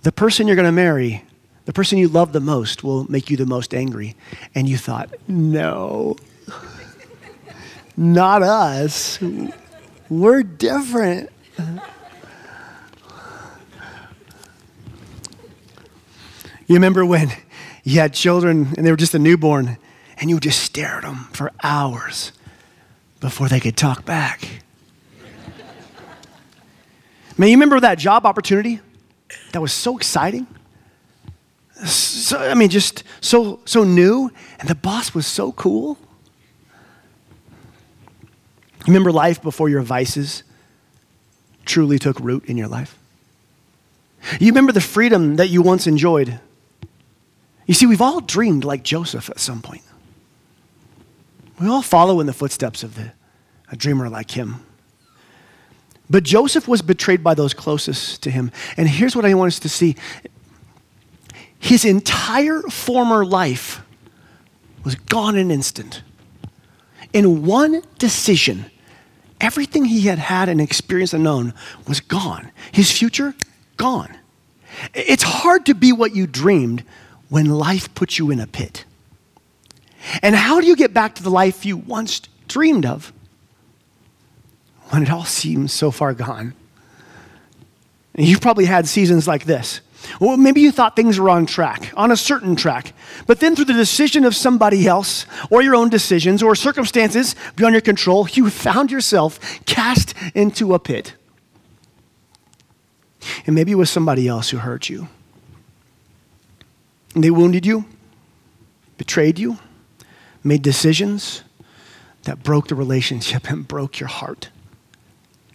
the 0.03 0.13
person 0.13 0.47
you're 0.47 0.57
going 0.57 0.67
to 0.67 0.73
marry, 0.73 1.25
the 1.65 1.73
person 1.73 1.99
you 1.99 2.09
love 2.09 2.33
the 2.33 2.41
most, 2.41 2.85
will 2.85 3.11
make 3.11 3.31
you 3.31 3.37
the 3.37 3.47
most 3.47 3.75
angry. 3.75 4.17
And 4.55 4.69
you 4.69 4.77
thought, 4.77 5.11
no, 5.29 6.17
not 7.97 8.43
us. 8.43 9.19
We're 10.09 10.43
different. 10.43 11.31
You 16.67 16.77
remember 16.77 17.05
when 17.05 17.31
you 17.85 18.01
had 18.01 18.15
children 18.15 18.73
and 18.77 18.87
they 18.87 18.91
were 18.91 18.97
just 18.97 19.15
a 19.15 19.19
newborn 19.19 19.77
and 20.19 20.31
you 20.31 20.37
would 20.37 20.43
just 20.43 20.63
stare 20.63 20.97
at 20.97 21.03
them 21.03 21.29
for 21.33 21.51
hours 21.63 22.33
before 23.21 23.49
they 23.49 23.61
could 23.61 23.77
talk 23.77 24.05
back? 24.05 24.49
Man, 27.37 27.49
you 27.49 27.57
remember 27.57 27.81
that 27.81 27.99
job 27.99 28.27
opportunity? 28.27 28.81
That 29.53 29.61
was 29.61 29.73
so 29.73 29.97
exciting. 29.97 30.47
So, 31.85 32.39
I 32.39 32.55
mean, 32.55 32.69
just 32.69 33.03
so, 33.21 33.61
so 33.65 33.85
new, 33.85 34.31
and 34.61 34.69
the 34.69 34.75
boss 34.75 35.15
was 35.15 35.27
so 35.27 35.53
cool. 35.53 35.99
Remember 38.87 39.13
life 39.13 39.43
before 39.43 39.69
your 39.69 39.83
vices 39.83 40.43
truly 41.65 41.99
took 41.99 42.19
root 42.21 42.45
in 42.47 42.57
your 42.57 42.69
life? 42.69 42.99
You 44.41 44.49
remember 44.49 44.73
the 44.73 44.81
freedom 44.81 45.37
that 45.37 45.49
you 45.49 45.63
once 45.63 45.87
enjoyed? 45.87 46.39
You 47.67 47.75
see, 47.75 47.87
we've 47.87 48.03
all 48.03 48.21
dreamed 48.21 48.65
like 48.65 48.83
Joseph 48.83 49.31
at 49.31 49.41
some 49.41 49.63
point. 49.63 49.83
We 51.61 51.69
all 51.69 51.83
follow 51.83 52.21
in 52.21 52.27
the 52.27 52.33
footsteps 52.33 52.83
of 52.83 52.95
the, 52.95 53.13
a 53.71 53.77
dreamer 53.77 54.09
like 54.09 54.33
him. 54.33 54.65
But 56.13 56.25
Joseph 56.25 56.69
was 56.69 56.83
betrayed 56.83 57.25
by 57.25 57.33
those 57.33 57.55
closest 57.55 58.23
to 58.25 58.31
him. 58.31 58.53
And 58.77 58.87
here's 58.87 59.17
what 59.17 59.25
I 59.25 59.33
want 59.33 59.49
us 59.49 59.59
to 59.61 59.71
see 59.71 59.97
his 61.59 61.87
entire 61.87 62.61
former 62.61 63.25
life 63.25 63.81
was 64.85 64.95
gone 64.95 65.37
in 65.37 65.47
an 65.47 65.51
instant. 65.51 66.03
In 67.15 67.47
one 67.47 67.83
decision, 67.99 68.67
everything 69.41 69.87
he 69.87 70.03
had 70.03 70.19
had 70.19 70.51
and 70.51 70.61
experienced 70.61 71.15
and 71.15 71.25
known 71.25 71.55
was 71.89 72.01
gone. 72.01 72.53
His 72.73 72.91
future, 72.91 73.35
gone. 73.79 74.15
It's 74.93 75.23
hard 75.23 75.65
to 75.65 75.75
be 75.75 75.93
what 75.93 76.15
you 76.15 76.27
dreamed 76.27 76.85
when 77.31 77.47
life 77.47 77.95
puts 77.95 78.19
you 78.19 78.31
in 78.31 78.39
a 78.39 78.47
pit. 78.47 78.85
And 80.21 80.35
how 80.35 80.61
do 80.61 80.67
you 80.67 80.77
get 80.77 80.93
back 80.93 81.15
to 81.15 81.23
the 81.23 81.31
life 81.31 81.65
you 81.65 81.79
once 81.79 82.21
dreamed 82.49 82.85
of 82.85 83.15
when 84.93 85.03
it 85.03 85.11
all 85.11 85.25
seems 85.25 85.73
so 85.73 85.91
far 85.91 86.13
gone? 86.13 86.53
And 88.15 88.27
you've 88.27 88.43
probably 88.43 88.67
had 88.67 88.87
seasons 88.87 89.27
like 89.27 89.47
this. 89.47 89.81
Well, 90.21 90.37
maybe 90.37 90.61
you 90.61 90.71
thought 90.71 90.97
things 90.97 91.19
were 91.19 91.31
on 91.31 91.47
track, 91.47 91.93
on 91.97 92.11
a 92.11 92.17
certain 92.17 92.57
track, 92.57 92.93
but 93.27 93.41
then 93.41 93.57
through 93.57 93.65
the 93.67 93.73
decision 93.73 94.25
of 94.25 94.37
somebody 94.37 94.87
else, 94.87 95.25
or 95.49 95.63
your 95.63 95.75
own 95.75 95.89
decisions, 95.89 96.43
or 96.43 96.55
circumstances 96.55 97.35
beyond 97.57 97.73
your 97.73 97.81
control, 97.81 98.29
you 98.29 98.51
found 98.51 98.91
yourself 98.91 99.41
cast 99.65 100.15
into 100.35 100.75
a 100.75 100.79
pit. 100.79 101.15
And 103.47 103.55
maybe 103.55 103.73
it 103.73 103.77
was 103.77 103.89
somebody 103.89 104.29
else 104.29 104.51
who 104.51 104.59
hurt 104.59 104.91
you. 104.91 105.09
And 107.15 107.25
they 107.25 107.31
wounded 107.31 107.65
you, 107.65 107.87
betrayed 108.99 109.39
you, 109.39 109.59
made 110.45 110.61
decisions 110.61 111.45
that 112.25 112.43
broke 112.43 112.69
the 112.69 112.75
relationship 112.75 113.49
and 113.49 113.67
broke 113.67 114.01
your 114.01 114.09
heart. 114.09 114.51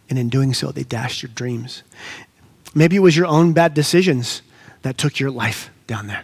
And 0.09 0.17
in 0.17 0.29
doing 0.29 0.53
so, 0.53 0.71
they 0.71 0.83
dashed 0.83 1.21
your 1.21 1.31
dreams. 1.33 1.83
Maybe 2.73 2.95
it 2.95 2.99
was 2.99 3.15
your 3.15 3.25
own 3.25 3.53
bad 3.53 3.73
decisions 3.73 4.41
that 4.83 4.97
took 4.97 5.19
your 5.19 5.31
life 5.31 5.69
down 5.85 6.07
there. 6.07 6.23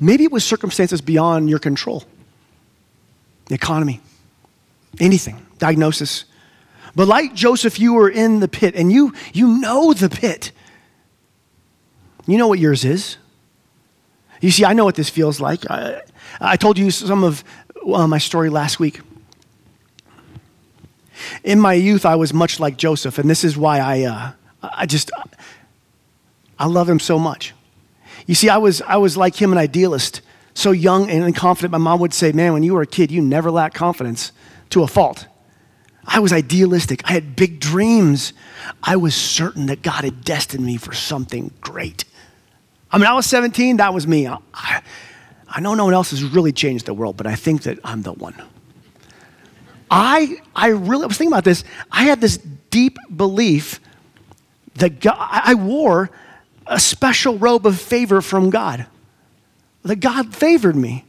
Maybe 0.00 0.24
it 0.24 0.32
was 0.32 0.44
circumstances 0.44 1.00
beyond 1.00 1.50
your 1.50 1.58
control 1.58 2.04
the 3.46 3.54
economy, 3.54 4.00
anything, 5.00 5.46
diagnosis. 5.58 6.26
But 6.94 7.08
like 7.08 7.34
Joseph, 7.34 7.80
you 7.80 7.94
were 7.94 8.10
in 8.10 8.40
the 8.40 8.48
pit 8.48 8.74
and 8.74 8.92
you, 8.92 9.14
you 9.32 9.48
know 9.58 9.94
the 9.94 10.10
pit. 10.10 10.52
You 12.26 12.36
know 12.36 12.46
what 12.46 12.58
yours 12.58 12.84
is. 12.84 13.16
You 14.42 14.50
see, 14.50 14.64
I 14.64 14.74
know 14.74 14.84
what 14.84 14.96
this 14.96 15.08
feels 15.08 15.40
like. 15.40 15.68
I, 15.70 16.02
I 16.40 16.56
told 16.56 16.76
you 16.76 16.90
some 16.90 17.24
of 17.24 17.42
uh, 17.90 18.06
my 18.06 18.18
story 18.18 18.50
last 18.50 18.78
week. 18.78 19.00
In 21.44 21.60
my 21.60 21.74
youth, 21.74 22.06
I 22.06 22.16
was 22.16 22.32
much 22.32 22.60
like 22.60 22.76
Joseph, 22.76 23.18
and 23.18 23.28
this 23.28 23.44
is 23.44 23.56
why 23.56 23.78
I, 23.78 24.02
uh, 24.02 24.32
I 24.62 24.86
just, 24.86 25.10
I 26.58 26.66
love 26.66 26.88
him 26.88 27.00
so 27.00 27.18
much. 27.18 27.54
You 28.26 28.34
see, 28.34 28.48
I 28.48 28.58
was, 28.58 28.82
I 28.82 28.96
was 28.96 29.16
like 29.16 29.40
him, 29.40 29.52
an 29.52 29.58
idealist, 29.58 30.20
so 30.54 30.70
young 30.70 31.10
and 31.10 31.34
confident. 31.34 31.72
My 31.72 31.78
mom 31.78 32.00
would 32.00 32.12
say, 32.12 32.32
Man, 32.32 32.52
when 32.52 32.62
you 32.62 32.74
were 32.74 32.82
a 32.82 32.86
kid, 32.86 33.10
you 33.10 33.22
never 33.22 33.50
lacked 33.50 33.74
confidence 33.74 34.32
to 34.70 34.82
a 34.82 34.86
fault. 34.86 35.26
I 36.04 36.20
was 36.20 36.32
idealistic. 36.32 37.08
I 37.08 37.12
had 37.12 37.36
big 37.36 37.60
dreams. 37.60 38.32
I 38.82 38.96
was 38.96 39.14
certain 39.14 39.66
that 39.66 39.82
God 39.82 40.04
had 40.04 40.24
destined 40.24 40.64
me 40.64 40.78
for 40.78 40.94
something 40.94 41.52
great. 41.60 42.04
I 42.90 42.96
mean, 42.96 43.06
I 43.06 43.12
was 43.12 43.26
17, 43.26 43.76
that 43.76 43.92
was 43.92 44.06
me. 44.06 44.26
I, 44.26 44.82
I 45.48 45.60
know 45.60 45.74
no 45.74 45.84
one 45.84 45.94
else 45.94 46.10
has 46.10 46.24
really 46.24 46.52
changed 46.52 46.86
the 46.86 46.94
world, 46.94 47.18
but 47.18 47.26
I 47.26 47.34
think 47.34 47.62
that 47.62 47.78
I'm 47.84 48.02
the 48.02 48.14
one. 48.14 48.34
I, 49.90 50.40
I 50.54 50.68
really 50.68 51.04
I 51.04 51.06
was 51.06 51.16
thinking 51.16 51.32
about 51.32 51.44
this. 51.44 51.64
I 51.90 52.04
had 52.04 52.20
this 52.20 52.38
deep 52.70 52.98
belief 53.14 53.80
that 54.76 55.00
God, 55.00 55.16
I 55.18 55.54
wore 55.54 56.10
a 56.66 56.78
special 56.78 57.38
robe 57.38 57.66
of 57.66 57.80
favor 57.80 58.20
from 58.20 58.50
God. 58.50 58.86
That 59.82 59.96
God 59.96 60.34
favored 60.34 60.76
me. 60.76 61.04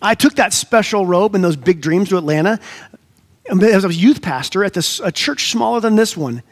I 0.00 0.14
took 0.14 0.34
that 0.36 0.52
special 0.52 1.06
robe 1.06 1.34
and 1.34 1.44
those 1.44 1.56
big 1.56 1.80
dreams 1.80 2.08
to 2.10 2.18
Atlanta 2.18 2.58
as 3.48 3.84
a 3.84 3.92
youth 3.92 4.22
pastor 4.22 4.64
at 4.64 4.72
this, 4.72 5.00
a 5.00 5.12
church 5.12 5.50
smaller 5.50 5.80
than 5.80 5.96
this 5.96 6.16
one. 6.16 6.42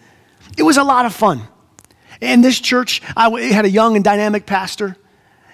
It 0.57 0.63
was 0.63 0.77
a 0.77 0.85
lot 0.85 1.07
of 1.07 1.15
fun. 1.15 1.43
In 2.21 2.43
this 2.43 2.61
church, 2.61 3.01
I 3.17 3.31
had 3.41 3.65
a 3.65 3.71
young 3.71 3.97
and 3.97 4.05
dynamic 4.05 4.47
pastor. 4.47 4.97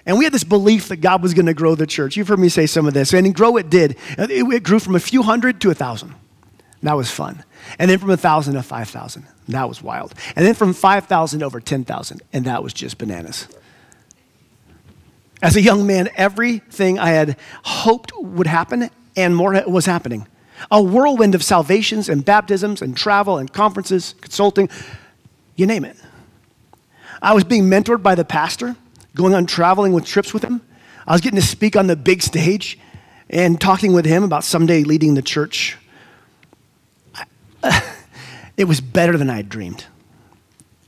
And 0.07 0.17
we 0.17 0.23
had 0.23 0.33
this 0.33 0.45
belief 0.45 0.87
that 0.87 0.97
God 0.97 1.21
was 1.21 1.35
going 1.35 1.45
to 1.45 1.53
grow 1.53 1.75
the 1.75 1.85
church. 1.85 2.15
You've 2.15 2.29
heard 2.29 2.39
me 2.39 2.49
say 2.49 2.65
some 2.65 2.87
of 2.87 2.95
this. 2.95 3.13
And 3.13 3.35
grow 3.35 3.57
it 3.57 3.69
did. 3.69 3.97
It 4.17 4.63
grew 4.63 4.79
from 4.79 4.95
a 4.95 4.99
few 4.99 5.21
hundred 5.21 5.61
to 5.61 5.69
a 5.69 5.75
thousand. 5.75 6.15
That 6.81 6.93
was 6.93 7.11
fun. 7.11 7.43
And 7.77 7.91
then 7.91 7.99
from 7.99 8.11
a 8.11 8.17
thousand 8.17 8.53
to 8.53 8.63
5,000. 8.63 9.27
That 9.49 9.67
was 9.67 9.83
wild. 9.83 10.13
And 10.35 10.45
then 10.45 10.53
from 10.53 10.73
5,000 10.73 11.43
over 11.43 11.59
10,000. 11.59 12.21
And 12.31 12.45
that 12.45 12.63
was 12.63 12.73
just 12.73 12.97
bananas. 12.97 13.47
As 15.41 15.55
a 15.55 15.61
young 15.61 15.85
man, 15.85 16.09
everything 16.15 16.97
I 16.97 17.09
had 17.09 17.37
hoped 17.63 18.11
would 18.17 18.47
happen 18.47 18.89
and 19.15 19.35
more 19.35 19.61
was 19.67 19.85
happening. 19.85 20.25
A 20.71 20.81
whirlwind 20.81 21.35
of 21.35 21.43
salvations 21.43 22.07
and 22.07 22.23
baptisms 22.23 22.81
and 22.81 22.95
travel 22.95 23.37
and 23.37 23.51
conferences, 23.51 24.15
consulting, 24.21 24.69
you 25.55 25.65
name 25.65 25.83
it. 25.83 25.97
I 27.21 27.33
was 27.33 27.43
being 27.43 27.65
mentored 27.65 28.01
by 28.01 28.15
the 28.15 28.25
pastor, 28.25 28.75
going 29.17 29.33
on 29.33 29.45
traveling 29.45 29.93
with 29.93 30.05
trips 30.05 30.33
with 30.33 30.43
him. 30.43 30.61
I 31.05 31.11
was 31.11 31.21
getting 31.21 31.39
to 31.39 31.45
speak 31.45 31.75
on 31.75 31.87
the 31.87 31.95
big 31.95 32.21
stage 32.21 32.79
and 33.29 33.59
talking 33.59 33.93
with 33.93 34.05
him 34.05 34.23
about 34.23 34.43
someday 34.43 34.83
leading 34.83 35.15
the 35.15 35.21
church. 35.21 35.77
it 38.57 38.65
was 38.65 38.79
better 38.79 39.17
than 39.17 39.29
I 39.29 39.37
had 39.37 39.49
dreamed. 39.49 39.85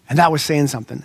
And 0.09 0.19
that 0.19 0.31
was 0.31 0.41
saying 0.43 0.67
something. 0.67 1.03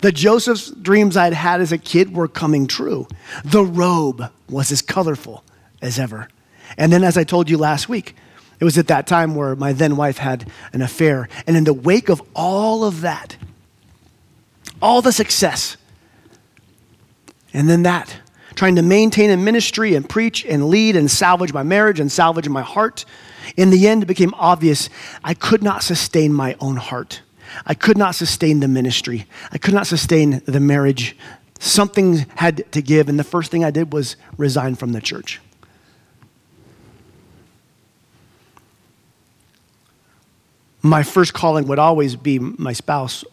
The 0.00 0.12
Joseph's 0.12 0.70
dreams 0.70 1.16
I'd 1.16 1.34
had 1.34 1.60
as 1.60 1.72
a 1.72 1.78
kid 1.78 2.14
were 2.14 2.28
coming 2.28 2.66
true. 2.66 3.06
The 3.44 3.62
robe 3.62 4.30
was 4.48 4.72
as 4.72 4.80
colorful 4.80 5.44
as 5.82 5.98
ever. 5.98 6.28
And 6.78 6.92
then, 6.92 7.04
as 7.04 7.18
I 7.18 7.24
told 7.24 7.50
you 7.50 7.58
last 7.58 7.88
week, 7.88 8.16
it 8.58 8.64
was 8.64 8.78
at 8.78 8.88
that 8.88 9.06
time 9.06 9.34
where 9.34 9.54
my 9.54 9.72
then 9.72 9.96
wife 9.96 10.18
had 10.18 10.50
an 10.72 10.80
affair. 10.80 11.28
And 11.46 11.56
in 11.56 11.64
the 11.64 11.74
wake 11.74 12.08
of 12.08 12.22
all 12.34 12.84
of 12.84 13.02
that, 13.02 13.36
all 14.80 15.02
the 15.02 15.12
success, 15.12 15.76
and 17.54 17.68
then 17.68 17.84
that, 17.84 18.14
trying 18.54 18.76
to 18.76 18.82
maintain 18.82 19.30
a 19.30 19.36
ministry 19.36 19.94
and 19.94 20.06
preach 20.06 20.44
and 20.44 20.68
lead 20.68 20.96
and 20.96 21.10
salvage 21.10 21.54
my 21.54 21.62
marriage 21.62 21.98
and 21.98 22.12
salvage 22.12 22.48
my 22.48 22.60
heart, 22.60 23.06
in 23.56 23.70
the 23.70 23.88
end, 23.88 24.02
it 24.02 24.06
became 24.06 24.34
obvious 24.34 24.90
I 25.22 25.32
could 25.32 25.62
not 25.62 25.82
sustain 25.82 26.32
my 26.32 26.56
own 26.60 26.76
heart. 26.76 27.22
I 27.64 27.72
could 27.72 27.96
not 27.96 28.14
sustain 28.14 28.60
the 28.60 28.68
ministry. 28.68 29.26
I 29.52 29.58
could 29.58 29.74
not 29.74 29.86
sustain 29.86 30.42
the 30.44 30.60
marriage. 30.60 31.16
Something 31.58 32.26
had 32.36 32.70
to 32.72 32.82
give, 32.82 33.08
and 33.08 33.18
the 33.18 33.24
first 33.24 33.50
thing 33.50 33.64
I 33.64 33.70
did 33.70 33.92
was 33.92 34.16
resign 34.36 34.74
from 34.74 34.92
the 34.92 35.00
church. 35.00 35.40
my 40.84 41.02
first 41.02 41.32
calling 41.32 41.66
would 41.66 41.78
always 41.78 42.14
be 42.14 42.38
my 42.38 42.74
spouse 42.74 43.24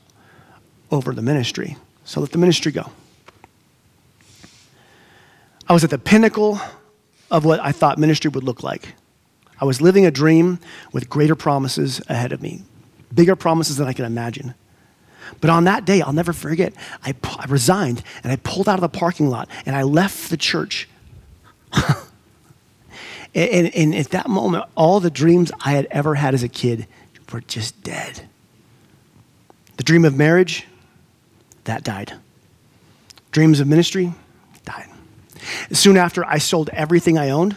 over 0.90 1.14
the 1.14 1.22
ministry. 1.22 1.76
So 2.06 2.22
let 2.22 2.32
the 2.32 2.38
ministry 2.38 2.72
go. 2.72 2.90
I 5.72 5.74
was 5.74 5.86
at 5.86 5.90
the 5.90 5.98
pinnacle 5.98 6.60
of 7.32 7.46
what 7.46 7.62
I 7.62 7.72
thought 7.72 7.98
ministry 7.98 8.28
would 8.28 8.44
look 8.44 8.62
like. 8.62 8.94
I 9.58 9.64
was 9.64 9.80
living 9.80 10.06
a 10.06 10.12
dream 10.12 10.60
with 10.92 11.10
greater 11.10 11.34
promises 11.34 12.02
ahead 12.10 12.34
of 12.34 12.42
me, 12.42 12.64
bigger 13.16 13.38
promises 13.38 13.78
than 13.78 13.88
I 13.88 13.94
could 13.94 14.04
imagine. 14.04 14.54
But 15.40 15.50
on 15.50 15.64
that 15.64 15.86
day, 15.86 16.02
I'll 16.02 16.12
never 16.12 16.34
forget, 16.34 16.74
I, 17.06 17.16
I 17.24 17.46
resigned 17.48 18.04
and 18.22 18.34
I 18.34 18.36
pulled 18.36 18.68
out 18.68 18.76
of 18.76 18.82
the 18.82 18.90
parking 18.90 19.30
lot 19.30 19.48
and 19.66 19.74
I 19.74 19.84
left 19.84 20.30
the 20.30 20.36
church. 20.36 20.90
and, 21.74 21.96
and, 23.34 23.74
and 23.74 23.96
at 23.96 24.10
that 24.10 24.28
moment, 24.28 24.66
all 24.76 25.00
the 25.00 25.10
dreams 25.10 25.54
I 25.64 25.72
had 25.72 25.88
ever 25.90 26.16
had 26.16 26.34
as 26.34 26.44
a 26.44 26.50
kid 26.50 26.86
were 27.32 27.40
just 27.40 27.82
dead. 27.82 28.28
The 29.78 29.84
dream 29.84 30.04
of 30.04 30.18
marriage, 30.18 30.68
that 31.64 31.86
died. 31.86 32.12
Dreams 33.32 33.62
of 33.62 33.70
ministry, 33.70 34.14
died. 34.66 34.90
Soon 35.71 35.97
after, 35.97 36.25
I 36.25 36.38
sold 36.38 36.69
everything 36.69 37.17
I 37.17 37.30
owned. 37.30 37.54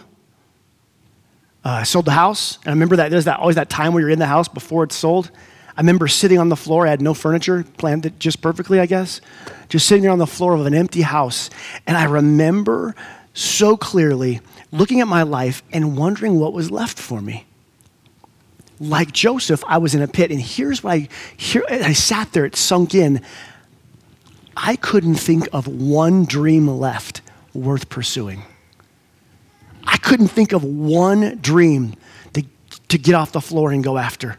Uh, 1.64 1.70
I 1.70 1.82
sold 1.84 2.04
the 2.04 2.12
house, 2.12 2.58
and 2.58 2.68
I 2.68 2.70
remember 2.72 2.96
that 2.96 3.10
there's 3.10 3.24
that, 3.24 3.40
always 3.40 3.56
that 3.56 3.70
time 3.70 3.94
where 3.94 4.02
you're 4.02 4.10
in 4.10 4.18
the 4.18 4.26
house 4.26 4.48
before 4.48 4.84
it's 4.84 4.96
sold. 4.96 5.30
I 5.76 5.80
remember 5.80 6.06
sitting 6.08 6.38
on 6.38 6.50
the 6.50 6.56
floor. 6.56 6.86
I 6.86 6.90
had 6.90 7.00
no 7.00 7.14
furniture, 7.14 7.64
planned 7.78 8.06
it 8.06 8.18
just 8.18 8.40
perfectly, 8.40 8.78
I 8.80 8.86
guess. 8.86 9.20
Just 9.68 9.86
sitting 9.86 10.02
there 10.02 10.12
on 10.12 10.18
the 10.18 10.26
floor 10.26 10.54
of 10.54 10.66
an 10.66 10.74
empty 10.74 11.02
house. 11.02 11.50
And 11.86 11.96
I 11.96 12.04
remember 12.04 12.94
so 13.32 13.76
clearly 13.76 14.40
looking 14.70 15.00
at 15.00 15.08
my 15.08 15.22
life 15.22 15.62
and 15.72 15.96
wondering 15.96 16.38
what 16.38 16.52
was 16.52 16.70
left 16.70 16.98
for 16.98 17.20
me 17.20 17.46
like 18.80 19.12
Joseph, 19.12 19.62
I 19.66 19.78
was 19.78 19.94
in 19.94 20.02
a 20.02 20.08
pit. 20.08 20.30
And 20.30 20.40
here's 20.40 20.82
what 20.82 20.92
I, 20.92 21.08
here, 21.36 21.64
I 21.68 21.92
sat 21.92 22.32
there, 22.32 22.44
it 22.44 22.56
sunk 22.56 22.94
in. 22.94 23.20
I 24.56 24.76
couldn't 24.76 25.16
think 25.16 25.48
of 25.52 25.66
one 25.66 26.24
dream 26.24 26.68
left 26.68 27.20
worth 27.54 27.88
pursuing. 27.88 28.42
I 29.86 29.96
couldn't 29.96 30.28
think 30.28 30.52
of 30.52 30.64
one 30.64 31.38
dream 31.38 31.94
to, 32.32 32.44
to 32.88 32.98
get 32.98 33.14
off 33.14 33.32
the 33.32 33.40
floor 33.40 33.70
and 33.70 33.82
go 33.82 33.96
after. 33.96 34.36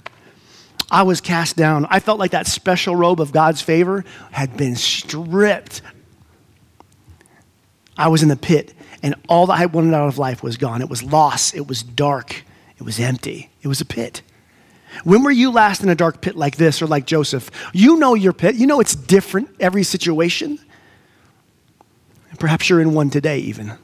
I 0.91 1.04
was 1.04 1.21
cast 1.21 1.56
down. 1.56 1.88
I 1.89 1.99
felt 1.99 2.19
like 2.19 2.32
that 2.32 2.47
special 2.47 2.95
robe 2.95 3.19
of 3.19 3.32
God's 3.32 3.62
favor 3.62 4.04
had 4.32 4.56
been 4.56 4.75
stripped. 4.75 5.82
I 7.97 8.10
was 8.10 8.23
in 8.23 8.30
the 8.30 8.36
pit. 8.36 8.73
and 9.01 9.15
all 9.30 9.47
that 9.47 9.60
I 9.60 9.67
wanted 9.67 9.93
out 9.93 10.08
of 10.08 10.17
life 10.17 10.41
was 10.41 10.58
gone. 10.58 10.82
It 10.82 10.89
was 10.89 11.04
loss, 11.04 11.54
it 11.54 11.67
was 11.67 11.84
dark, 11.84 12.43
it 12.78 12.84
was 12.84 12.99
empty, 12.99 13.51
it 13.62 13.67
was 13.67 13.82
a 13.82 13.86
pit. 13.86 14.21
When 15.04 15.23
were 15.23 15.32
you 15.32 15.51
last 15.51 15.84
in 15.84 15.89
a 15.89 15.95
dark 15.95 16.21
pit 16.21 16.36
like 16.36 16.56
this 16.56 16.82
or 16.82 16.88
like 16.88 17.06
Joseph? 17.06 17.51
You 17.73 17.97
know 17.97 18.15
your 18.15 18.34
pit, 18.34 18.56
you 18.56 18.65
know 18.65 18.80
it's 18.80 18.95
different 18.95 19.49
every 19.60 19.84
situation. 19.84 20.60
And 22.36 22.39
perhaps 22.41 22.69
you're 22.69 22.82
in 22.82 22.93
one 22.93 23.10
today, 23.10 23.39
even. 23.39 23.78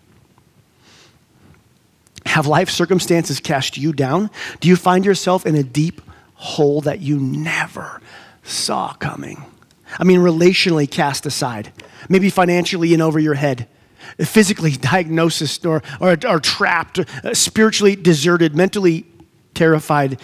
Have 2.26 2.48
life 2.48 2.70
circumstances 2.70 3.40
cast 3.40 3.78
you 3.78 3.94
down? 3.94 4.30
Do 4.60 4.68
you 4.68 4.76
find 4.76 5.06
yourself 5.06 5.46
in 5.46 5.56
a 5.56 5.64
deep 5.64 6.02
hole 6.34 6.82
that 6.82 7.00
you 7.00 7.18
never 7.18 8.02
saw 8.44 8.92
coming? 8.92 9.46
I 9.98 10.04
mean, 10.04 10.20
relationally 10.20 10.92
cast 10.92 11.26
aside, 11.26 11.72
maybe 12.10 12.30
financially 12.30 12.94
in 12.94 13.00
over 13.00 13.20
your 13.20 13.36
head, 13.36 13.70
physically 14.18 14.72
diagnosed 14.92 15.66
or, 15.66 15.82
or, 16.02 16.18
or 16.28 16.42
trapped, 16.42 17.00
spiritually 17.32 17.96
deserted, 17.96 18.54
mentally 18.54 19.06
terrified. 19.54 20.20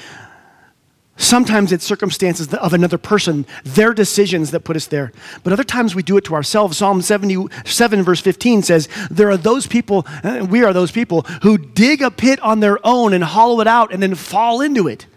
Sometimes 1.17 1.71
it's 1.71 1.83
circumstances 1.83 2.53
of 2.53 2.73
another 2.73 2.99
person, 2.99 3.47
their 3.63 3.93
decisions 3.93 4.51
that 4.51 4.59
put 4.61 4.75
us 4.75 4.85
there. 4.85 5.11
But 5.43 5.51
other 5.51 5.63
times 5.63 5.95
we 5.95 6.03
do 6.03 6.15
it 6.17 6.23
to 6.25 6.35
ourselves. 6.35 6.77
Psalm 6.77 7.01
77, 7.01 8.03
verse 8.03 8.21
15 8.21 8.61
says, 8.61 8.87
There 9.09 9.29
are 9.31 9.37
those 9.37 9.65
people, 9.65 10.05
uh, 10.23 10.45
we 10.47 10.63
are 10.63 10.73
those 10.73 10.91
people, 10.91 11.23
who 11.41 11.57
dig 11.57 12.03
a 12.03 12.11
pit 12.11 12.39
on 12.41 12.59
their 12.59 12.79
own 12.85 13.13
and 13.13 13.23
hollow 13.23 13.59
it 13.61 13.67
out 13.67 13.91
and 13.91 14.01
then 14.01 14.13
fall 14.13 14.61
into 14.61 14.87
it. 14.87 15.07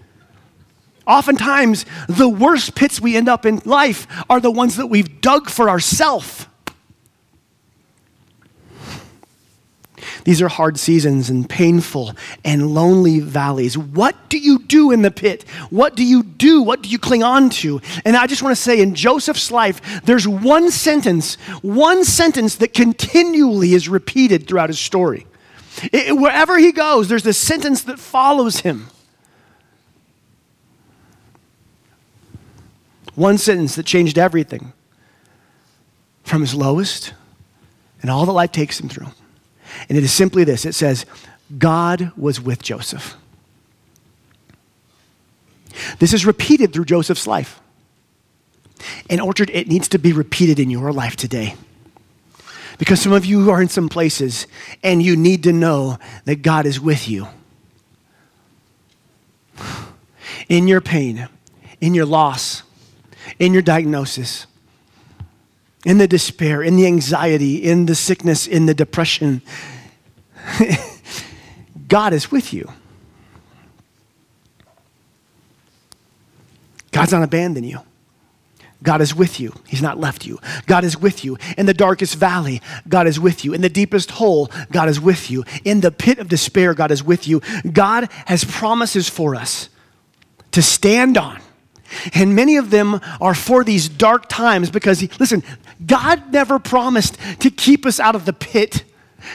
Oftentimes, 1.06 1.84
the 2.08 2.28
worst 2.28 2.74
pits 2.74 3.00
we 3.00 3.16
end 3.16 3.28
up 3.28 3.44
in 3.44 3.60
life 3.64 4.06
are 4.30 4.40
the 4.40 4.50
ones 4.50 4.76
that 4.76 4.86
we've 4.86 5.20
dug 5.20 5.50
for 5.50 5.68
ourselves. 5.68 6.46
These 10.24 10.42
are 10.42 10.48
hard 10.48 10.78
seasons 10.78 11.30
and 11.30 11.48
painful 11.48 12.14
and 12.44 12.74
lonely 12.74 13.20
valleys. 13.20 13.76
What 13.76 14.28
do 14.28 14.38
you 14.38 14.58
do 14.60 14.90
in 14.90 15.02
the 15.02 15.10
pit? 15.10 15.44
What 15.70 15.96
do 15.96 16.04
you 16.04 16.22
do? 16.22 16.62
What 16.62 16.82
do 16.82 16.88
you 16.88 16.98
cling 16.98 17.22
on 17.22 17.50
to? 17.50 17.80
And 18.04 18.16
I 18.16 18.26
just 18.26 18.42
want 18.42 18.54
to 18.54 18.60
say 18.60 18.80
in 18.80 18.94
Joseph's 18.94 19.50
life, 19.50 20.02
there's 20.04 20.26
one 20.28 20.70
sentence, 20.70 21.34
one 21.62 22.04
sentence 22.04 22.56
that 22.56 22.74
continually 22.74 23.74
is 23.74 23.88
repeated 23.88 24.46
throughout 24.46 24.68
his 24.68 24.80
story. 24.80 25.26
It, 25.92 26.16
wherever 26.16 26.58
he 26.58 26.72
goes, 26.72 27.08
there's 27.08 27.22
this 27.22 27.38
sentence 27.38 27.82
that 27.84 27.98
follows 27.98 28.60
him. 28.60 28.88
One 33.14 33.38
sentence 33.38 33.76
that 33.76 33.86
changed 33.86 34.18
everything 34.18 34.72
from 36.22 36.42
his 36.42 36.54
lowest 36.54 37.12
and 38.02 38.10
all 38.10 38.24
that 38.26 38.32
life 38.32 38.52
takes 38.52 38.80
him 38.80 38.88
through. 38.88 39.08
And 39.88 39.96
it 39.96 40.04
is 40.04 40.12
simply 40.12 40.44
this 40.44 40.64
it 40.64 40.74
says, 40.74 41.06
God 41.58 42.12
was 42.16 42.40
with 42.40 42.62
Joseph. 42.62 43.16
This 45.98 46.12
is 46.12 46.26
repeated 46.26 46.72
through 46.72 46.84
Joseph's 46.84 47.26
life. 47.26 47.60
And 49.08 49.20
Orchard, 49.20 49.50
it 49.50 49.68
needs 49.68 49.88
to 49.88 49.98
be 49.98 50.12
repeated 50.12 50.58
in 50.58 50.70
your 50.70 50.92
life 50.92 51.16
today. 51.16 51.54
Because 52.78 53.00
some 53.00 53.12
of 53.12 53.26
you 53.26 53.50
are 53.50 53.60
in 53.60 53.68
some 53.68 53.88
places 53.88 54.46
and 54.82 55.02
you 55.02 55.16
need 55.16 55.42
to 55.42 55.52
know 55.52 55.98
that 56.24 56.42
God 56.42 56.64
is 56.64 56.80
with 56.80 57.08
you. 57.08 57.28
In 60.48 60.66
your 60.66 60.80
pain, 60.80 61.28
in 61.80 61.94
your 61.94 62.06
loss, 62.06 62.62
in 63.38 63.52
your 63.52 63.62
diagnosis, 63.62 64.46
in 65.84 65.98
the 65.98 66.08
despair, 66.08 66.62
in 66.62 66.76
the 66.76 66.86
anxiety, 66.86 67.56
in 67.56 67.86
the 67.86 67.94
sickness, 67.94 68.46
in 68.46 68.66
the 68.66 68.74
depression. 68.74 69.42
God 71.88 72.12
is 72.12 72.30
with 72.30 72.52
you. 72.52 72.70
God's 76.92 77.12
not 77.12 77.22
abandoned 77.22 77.66
you. 77.66 77.80
God 78.82 79.02
is 79.02 79.14
with 79.14 79.38
you. 79.38 79.54
He's 79.66 79.82
not 79.82 79.98
left 79.98 80.26
you. 80.26 80.38
God 80.66 80.84
is 80.84 80.96
with 80.96 81.24
you. 81.24 81.36
In 81.58 81.66
the 81.66 81.74
darkest 81.74 82.14
valley, 82.16 82.62
God 82.88 83.06
is 83.06 83.20
with 83.20 83.44
you. 83.44 83.52
In 83.52 83.60
the 83.60 83.68
deepest 83.68 84.12
hole, 84.12 84.50
God 84.72 84.88
is 84.88 85.00
with 85.00 85.30
you. 85.30 85.44
In 85.64 85.80
the 85.80 85.90
pit 85.90 86.18
of 86.18 86.28
despair, 86.28 86.72
God 86.72 86.90
is 86.90 87.02
with 87.02 87.28
you. 87.28 87.40
God 87.70 88.08
has 88.26 88.44
promises 88.44 89.08
for 89.08 89.34
us 89.34 89.68
to 90.52 90.62
stand 90.62 91.18
on. 91.18 91.40
And 92.14 92.34
many 92.34 92.56
of 92.56 92.70
them 92.70 93.00
are 93.20 93.34
for 93.34 93.64
these 93.64 93.88
dark 93.88 94.28
times 94.28 94.70
because, 94.70 95.02
listen, 95.18 95.42
God 95.84 96.32
never 96.32 96.58
promised 96.58 97.18
to 97.40 97.50
keep 97.50 97.86
us 97.86 97.98
out 98.00 98.14
of 98.14 98.24
the 98.24 98.32
pit. 98.32 98.84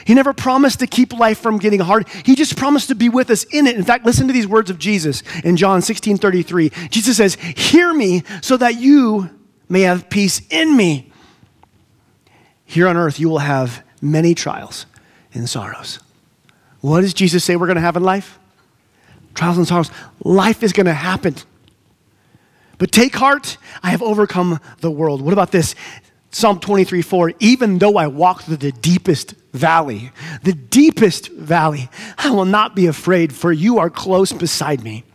He 0.05 0.13
never 0.13 0.33
promised 0.33 0.79
to 0.79 0.87
keep 0.87 1.13
life 1.13 1.39
from 1.39 1.57
getting 1.57 1.79
hard. 1.79 2.07
He 2.09 2.35
just 2.35 2.57
promised 2.57 2.87
to 2.89 2.95
be 2.95 3.09
with 3.09 3.29
us 3.29 3.43
in 3.45 3.67
it. 3.67 3.75
In 3.75 3.83
fact, 3.83 4.05
listen 4.05 4.27
to 4.27 4.33
these 4.33 4.47
words 4.47 4.69
of 4.69 4.79
Jesus 4.79 5.23
in 5.43 5.57
John 5.57 5.81
16 5.81 6.17
33. 6.17 6.69
Jesus 6.89 7.17
says, 7.17 7.35
Hear 7.35 7.93
me 7.93 8.23
so 8.41 8.57
that 8.57 8.75
you 8.79 9.29
may 9.69 9.81
have 9.81 10.09
peace 10.09 10.41
in 10.49 10.75
me. 10.75 11.11
Here 12.65 12.87
on 12.87 12.97
earth, 12.97 13.19
you 13.19 13.29
will 13.29 13.39
have 13.39 13.83
many 14.01 14.33
trials 14.33 14.85
and 15.33 15.47
sorrows. 15.47 15.99
What 16.81 17.01
does 17.01 17.13
Jesus 17.13 17.43
say 17.43 17.55
we're 17.55 17.67
going 17.67 17.75
to 17.75 17.81
have 17.81 17.95
in 17.95 18.03
life? 18.03 18.39
Trials 19.33 19.57
and 19.57 19.67
sorrows. 19.67 19.91
Life 20.23 20.63
is 20.63 20.73
going 20.73 20.85
to 20.85 20.93
happen. 20.93 21.35
But 22.77 22.91
take 22.91 23.15
heart, 23.15 23.57
I 23.83 23.91
have 23.91 24.01
overcome 24.01 24.59
the 24.81 24.91
world. 24.91 25.21
What 25.21 25.33
about 25.33 25.51
this? 25.51 25.75
Psalm 26.35 26.59
23 26.59 27.01
4 27.01 27.31
Even 27.39 27.77
though 27.77 27.95
I 27.95 28.07
walk 28.07 28.43
through 28.43 28.57
the 28.57 28.73
deepest 28.73 29.35
valley, 29.53 30.11
the 30.43 30.51
deepest 30.51 31.31
valley, 31.31 31.89
I 32.17 32.29
will 32.31 32.43
not 32.43 32.75
be 32.75 32.87
afraid, 32.87 33.31
for 33.31 33.53
you 33.53 33.79
are 33.79 33.89
close 33.89 34.33
beside 34.33 34.83
me. 34.83 35.05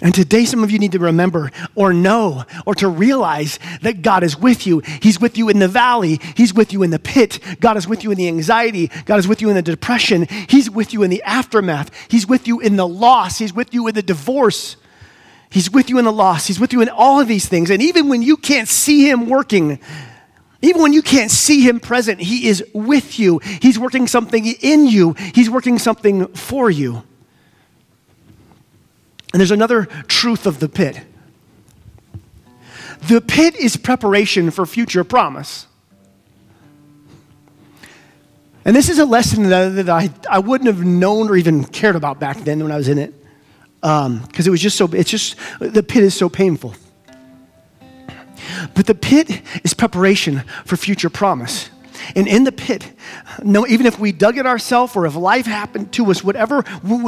And 0.00 0.14
today, 0.14 0.46
some 0.46 0.64
of 0.64 0.70
you 0.70 0.78
need 0.78 0.92
to 0.92 0.98
remember 0.98 1.50
or 1.74 1.92
know 1.92 2.44
or 2.64 2.74
to 2.76 2.88
realize 2.88 3.58
that 3.82 4.00
God 4.00 4.22
is 4.22 4.38
with 4.38 4.66
you. 4.66 4.80
He's 5.02 5.20
with 5.20 5.36
you 5.36 5.50
in 5.50 5.58
the 5.58 5.68
valley. 5.68 6.18
He's 6.34 6.54
with 6.54 6.72
you 6.72 6.82
in 6.82 6.88
the 6.88 6.98
pit. 6.98 7.38
God 7.60 7.76
is 7.76 7.86
with 7.86 8.04
you 8.04 8.12
in 8.12 8.16
the 8.16 8.28
anxiety. 8.28 8.90
God 9.04 9.18
is 9.18 9.28
with 9.28 9.42
you 9.42 9.50
in 9.50 9.56
the 9.56 9.62
depression. 9.62 10.26
He's 10.48 10.70
with 10.70 10.94
you 10.94 11.02
in 11.02 11.10
the 11.10 11.22
aftermath. 11.24 11.90
He's 12.08 12.26
with 12.26 12.48
you 12.48 12.60
in 12.60 12.76
the 12.76 12.88
loss. 12.88 13.36
He's 13.36 13.52
with 13.52 13.74
you 13.74 13.88
in 13.88 13.94
the 13.94 14.02
divorce. 14.02 14.76
He's 15.52 15.70
with 15.70 15.90
you 15.90 15.98
in 15.98 16.06
the 16.06 16.12
loss. 16.12 16.46
He's 16.46 16.58
with 16.58 16.72
you 16.72 16.80
in 16.80 16.88
all 16.88 17.20
of 17.20 17.28
these 17.28 17.46
things. 17.46 17.68
And 17.68 17.82
even 17.82 18.08
when 18.08 18.22
you 18.22 18.38
can't 18.38 18.68
see 18.68 19.08
Him 19.08 19.28
working, 19.28 19.78
even 20.62 20.80
when 20.80 20.94
you 20.94 21.02
can't 21.02 21.30
see 21.30 21.60
Him 21.60 21.78
present, 21.78 22.20
He 22.20 22.48
is 22.48 22.64
with 22.72 23.18
you. 23.18 23.38
He's 23.60 23.78
working 23.78 24.06
something 24.06 24.46
in 24.46 24.86
you, 24.86 25.12
He's 25.34 25.50
working 25.50 25.78
something 25.78 26.28
for 26.28 26.70
you. 26.70 27.02
And 29.34 29.40
there's 29.40 29.50
another 29.50 29.84
truth 30.08 30.46
of 30.46 30.58
the 30.58 30.68
pit 30.68 31.00
the 33.08 33.20
pit 33.20 33.56
is 33.56 33.76
preparation 33.76 34.52
for 34.52 34.64
future 34.64 35.02
promise. 35.02 35.66
And 38.64 38.76
this 38.76 38.88
is 38.88 39.00
a 39.00 39.04
lesson 39.04 39.48
that, 39.48 39.88
I, 39.88 40.10
I 40.30 40.38
wouldn't 40.38 40.68
have 40.68 40.84
known 40.84 41.28
or 41.28 41.36
even 41.36 41.64
cared 41.64 41.96
about 41.96 42.20
back 42.20 42.38
then 42.38 42.62
when 42.62 42.70
I 42.70 42.76
was 42.76 42.86
in 42.86 42.98
it 42.98 43.12
because 43.82 44.06
um, 44.06 44.28
it 44.36 44.48
was 44.48 44.60
just 44.60 44.76
so, 44.78 44.88
it's 44.92 45.10
just, 45.10 45.36
the 45.58 45.82
pit 45.82 46.04
is 46.04 46.14
so 46.14 46.28
painful. 46.28 46.74
But 48.74 48.86
the 48.86 48.94
pit 48.94 49.42
is 49.64 49.74
preparation 49.74 50.44
for 50.64 50.76
future 50.76 51.10
promise. 51.10 51.68
And 52.14 52.28
in 52.28 52.44
the 52.44 52.52
pit, 52.52 52.92
no, 53.42 53.66
even 53.66 53.86
if 53.86 53.98
we 53.98 54.12
dug 54.12 54.38
it 54.38 54.46
ourselves 54.46 54.94
or 54.94 55.06
if 55.06 55.16
life 55.16 55.46
happened 55.46 55.92
to 55.94 56.10
us, 56.10 56.22
whatever, 56.22 56.64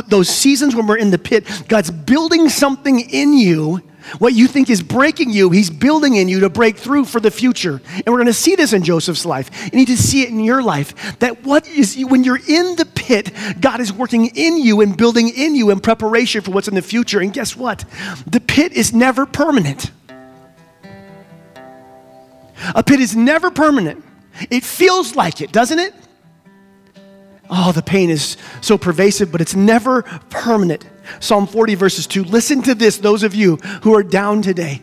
those 0.08 0.28
seasons 0.28 0.74
when 0.74 0.86
we're 0.86 0.98
in 0.98 1.10
the 1.10 1.18
pit, 1.18 1.46
God's 1.68 1.90
building 1.90 2.48
something 2.48 3.00
in 3.00 3.34
you 3.34 3.82
what 4.18 4.34
you 4.34 4.46
think 4.46 4.70
is 4.70 4.82
breaking 4.82 5.30
you, 5.30 5.50
he's 5.50 5.70
building 5.70 6.16
in 6.16 6.28
you 6.28 6.40
to 6.40 6.50
break 6.50 6.76
through 6.76 7.06
for 7.06 7.20
the 7.20 7.30
future. 7.30 7.80
And 7.94 8.06
we're 8.06 8.18
going 8.18 8.26
to 8.26 8.32
see 8.32 8.54
this 8.54 8.72
in 8.72 8.82
Joseph's 8.82 9.24
life. 9.24 9.50
You 9.72 9.78
need 9.78 9.88
to 9.88 9.96
see 9.96 10.22
it 10.22 10.28
in 10.28 10.40
your 10.40 10.62
life. 10.62 11.18
That 11.20 11.44
what 11.44 11.66
is, 11.68 11.96
when 12.04 12.24
you're 12.24 12.36
in 12.36 12.76
the 12.76 12.84
pit, 13.04 13.30
God 13.60 13.80
is 13.80 13.92
working 13.92 14.30
in 14.34 14.56
you 14.56 14.80
and 14.80 14.96
building 14.96 15.28
in 15.28 15.54
you 15.54 15.70
in 15.70 15.80
preparation 15.80 16.40
for 16.40 16.52
what's 16.52 16.68
in 16.68 16.74
the 16.74 16.82
future. 16.82 17.20
And 17.20 17.32
guess 17.32 17.54
what? 17.54 17.84
The 18.26 18.40
pit 18.40 18.72
is 18.72 18.94
never 18.94 19.26
permanent. 19.26 19.90
A 22.74 22.82
pit 22.82 23.00
is 23.00 23.14
never 23.14 23.50
permanent. 23.50 24.02
It 24.50 24.64
feels 24.64 25.14
like 25.14 25.42
it, 25.42 25.52
doesn't 25.52 25.78
it? 25.78 25.94
Oh, 27.50 27.72
the 27.72 27.82
pain 27.82 28.08
is 28.08 28.38
so 28.62 28.78
pervasive, 28.78 29.30
but 29.30 29.42
it's 29.42 29.54
never 29.54 30.02
permanent. 30.30 30.86
Psalm 31.20 31.46
40, 31.46 31.74
verses 31.74 32.06
2. 32.06 32.24
Listen 32.24 32.62
to 32.62 32.74
this, 32.74 32.96
those 32.96 33.22
of 33.22 33.34
you 33.34 33.56
who 33.82 33.94
are 33.94 34.02
down 34.02 34.40
today. 34.40 34.80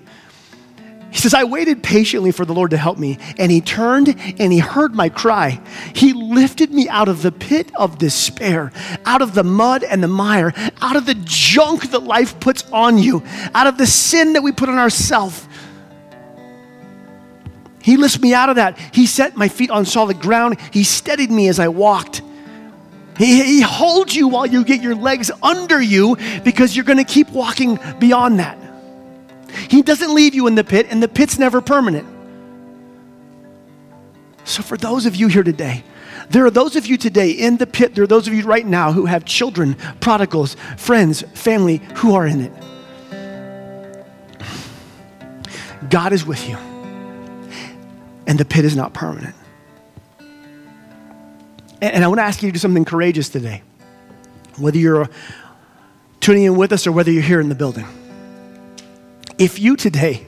He 1.12 1.18
says, 1.18 1.34
I 1.34 1.44
waited 1.44 1.84
patiently 1.84 2.32
for 2.32 2.46
the 2.46 2.54
Lord 2.54 2.72
to 2.72 2.78
help 2.78 2.98
me, 2.98 3.20
and 3.38 3.52
He 3.52 3.60
turned 3.60 4.08
and 4.40 4.54
He 4.54 4.60
heard 4.60 4.96
my 4.96 5.10
cry. 5.10 5.62
He 5.94 6.14
lifted 6.14 6.72
me 6.72 6.88
out 6.88 7.10
of 7.10 7.22
the 7.22 7.34
pit 7.34 7.70
of 7.76 7.98
despair, 7.98 8.72
out 9.06 9.22
of 9.22 9.34
the 9.34 9.44
mud 9.44 9.84
and 9.84 10.02
the 10.02 10.08
mire, 10.08 10.54
out 10.82 10.96
of 10.96 11.06
the 11.06 11.16
junk 11.16 11.92
that 11.92 12.04
life 12.04 12.40
puts 12.40 12.64
on 12.72 12.98
you, 12.98 13.24
out 13.54 13.68
of 13.68 13.78
the 13.78 13.86
sin 13.86 14.34
that 14.34 14.42
we 14.42 14.54
put 14.54 14.70
on 14.70 14.78
ourselves. 14.78 15.48
He 17.82 17.98
lifted 17.98 18.22
me 18.22 18.34
out 18.34 18.50
of 18.50 18.56
that. 18.56 18.78
He 18.94 19.06
set 19.06 19.36
my 19.36 19.50
feet 19.50 19.70
on 19.70 19.86
solid 19.86 20.22
ground. 20.22 20.58
He 20.72 20.86
steadied 20.86 21.32
me 21.32 21.50
as 21.50 21.60
I 21.60 21.68
walked. 21.68 22.22
He, 23.18 23.44
he 23.44 23.62
holds 23.62 24.16
you 24.16 24.30
while 24.30 24.46
you 24.46 24.64
get 24.64 24.82
your 24.82 24.96
legs 24.96 25.30
under 25.44 25.82
you 25.82 26.16
because 26.44 26.76
you're 26.76 26.86
going 26.86 27.00
to 27.00 27.04
keep 27.04 27.30
walking 27.32 27.80
beyond 28.00 28.40
that. 28.40 28.58
He 29.70 29.82
doesn't 29.82 30.14
leave 30.14 30.34
you 30.34 30.48
in 30.48 30.56
the 30.56 30.64
pit, 30.64 30.88
and 30.90 31.02
the 31.02 31.08
pit's 31.08 31.38
never 31.40 31.62
permanent. 31.62 32.08
So, 34.44 34.64
for 34.64 34.78
those 34.78 35.06
of 35.06 35.16
you 35.16 35.28
here 35.28 35.44
today, 35.44 35.84
there 36.30 36.46
are 36.46 36.52
those 36.52 36.76
of 36.76 36.86
you 36.86 36.98
today 36.98 37.32
in 37.32 37.58
the 37.58 37.68
pit, 37.68 37.96
there 37.96 38.04
are 38.04 38.08
those 38.08 38.28
of 38.28 38.34
you 38.34 38.44
right 38.44 38.66
now 38.66 38.92
who 38.92 39.06
have 39.06 39.26
children, 39.26 39.76
prodigals, 40.00 40.56
friends, 40.78 41.22
family 41.34 41.82
who 41.96 42.16
are 42.16 42.26
in 42.26 42.42
it. 42.42 42.52
God 45.90 46.14
is 46.14 46.26
with 46.26 46.48
you, 46.48 46.58
and 48.28 48.40
the 48.40 48.46
pit 48.46 48.66
is 48.66 48.76
not 48.76 48.94
permanent. 48.94 49.36
And 51.82 52.04
I 52.04 52.08
want 52.08 52.20
to 52.20 52.24
ask 52.24 52.44
you 52.44 52.50
to 52.50 52.54
do 52.54 52.60
something 52.60 52.86
courageous 52.86 53.28
today, 53.28 53.64
whether 54.58 54.78
you're 54.78 55.10
tuning 56.20 56.44
in 56.44 56.56
with 56.56 56.72
us 56.72 56.86
or 56.86 56.92
whether 56.92 57.12
you're 57.12 57.24
here 57.24 57.42
in 57.42 57.50
the 57.50 57.56
building. 57.56 57.86
If 59.42 59.58
you 59.58 59.76
today, 59.76 60.24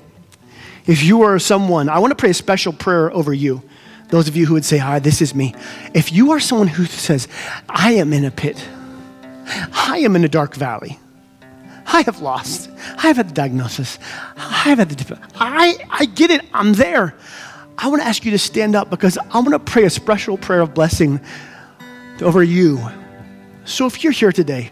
if 0.88 1.04
you 1.04 1.22
are 1.22 1.38
someone, 1.38 1.88
I 1.88 2.00
want 2.00 2.10
to 2.10 2.16
pray 2.16 2.32
a 2.32 2.34
special 2.34 2.74
prayer 2.74 3.12
over 3.12 3.32
you. 3.32 3.62
Those 4.10 4.28
of 4.28 4.36
you 4.36 4.48
who 4.48 4.56
would 4.56 4.66
say, 4.66 4.80
Hi, 4.80 4.98
this 4.98 5.22
is 5.22 5.36
me. 5.36 5.54
If 5.94 6.12
you 6.12 6.32
are 6.32 6.40
someone 6.40 6.68
who 6.68 6.86
says, 6.86 7.28
I 7.70 7.94
am 7.94 8.12
in 8.12 8.26
a 8.26 8.32
pit, 8.32 8.68
I 9.72 10.00
am 10.00 10.16
in 10.16 10.24
a 10.24 10.28
dark 10.28 10.56
valley, 10.56 10.98
I 11.86 12.02
have 12.02 12.22
lost, 12.22 12.72
I 12.98 13.06
have 13.06 13.18
had 13.18 13.30
the 13.30 13.36
diagnosis, 13.36 14.00
I 14.36 14.70
have 14.70 14.80
had 14.80 14.90
the, 14.90 15.20
I, 15.36 15.78
I 15.92 16.06
get 16.06 16.32
it, 16.32 16.42
I'm 16.52 16.74
there. 16.74 17.16
I 17.78 17.90
want 17.90 18.02
to 18.02 18.08
ask 18.08 18.26
you 18.26 18.32
to 18.32 18.40
stand 18.40 18.76
up 18.76 18.90
because 18.90 19.20
I 19.20 19.40
want 19.42 19.52
to 19.52 19.60
pray 19.60 19.84
a 19.84 19.92
special 19.92 20.40
prayer 20.40 20.62
of 20.62 20.74
blessing 20.74 21.22
over 22.20 22.42
you. 22.42 22.82
So 23.66 23.86
if 23.86 24.04
you're 24.04 24.12
here 24.12 24.32
today, 24.32 24.72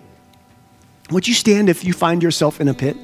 would 1.11 1.27
you 1.27 1.35
stand 1.35 1.69
if 1.69 1.83
you 1.83 1.93
find 1.93 2.23
yourself 2.23 2.59
in 2.59 2.67
a 2.69 2.73
pit? 2.73 2.97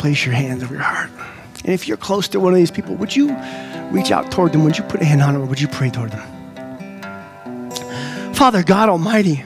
Place 0.00 0.24
your 0.24 0.34
hands 0.34 0.62
over 0.62 0.72
your 0.72 0.82
heart. 0.82 1.10
And 1.62 1.74
if 1.74 1.86
you're 1.86 1.98
close 1.98 2.26
to 2.28 2.40
one 2.40 2.54
of 2.54 2.58
these 2.58 2.70
people, 2.70 2.94
would 2.96 3.14
you 3.14 3.36
reach 3.90 4.10
out 4.10 4.32
toward 4.32 4.52
them? 4.52 4.64
Would 4.64 4.78
you 4.78 4.84
put 4.84 5.02
a 5.02 5.04
hand 5.04 5.20
on 5.20 5.34
them 5.34 5.42
or 5.42 5.46
would 5.46 5.60
you 5.60 5.68
pray 5.68 5.90
toward 5.90 6.12
them? 6.12 6.26
Father 8.34 8.62
God 8.62 8.88
Almighty, 8.88 9.44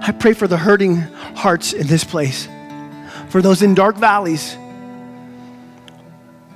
I 0.00 0.10
pray 0.10 0.32
for 0.32 0.48
the 0.48 0.56
hurting 0.56 0.96
hearts 0.96 1.72
in 1.72 1.86
this 1.86 2.02
place, 2.02 2.48
for 3.28 3.40
those 3.40 3.62
in 3.62 3.74
dark 3.74 3.96
valleys, 3.96 4.56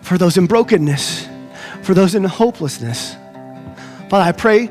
for 0.03 0.19
those 0.19 0.37
in 0.37 0.47
brokenness, 0.47 1.29
for 1.83 1.95
those 1.95 2.17
in 2.17 2.25
hopelessness. 2.25 3.15
Father, 4.11 4.25
I 4.25 4.33
pray 4.33 4.67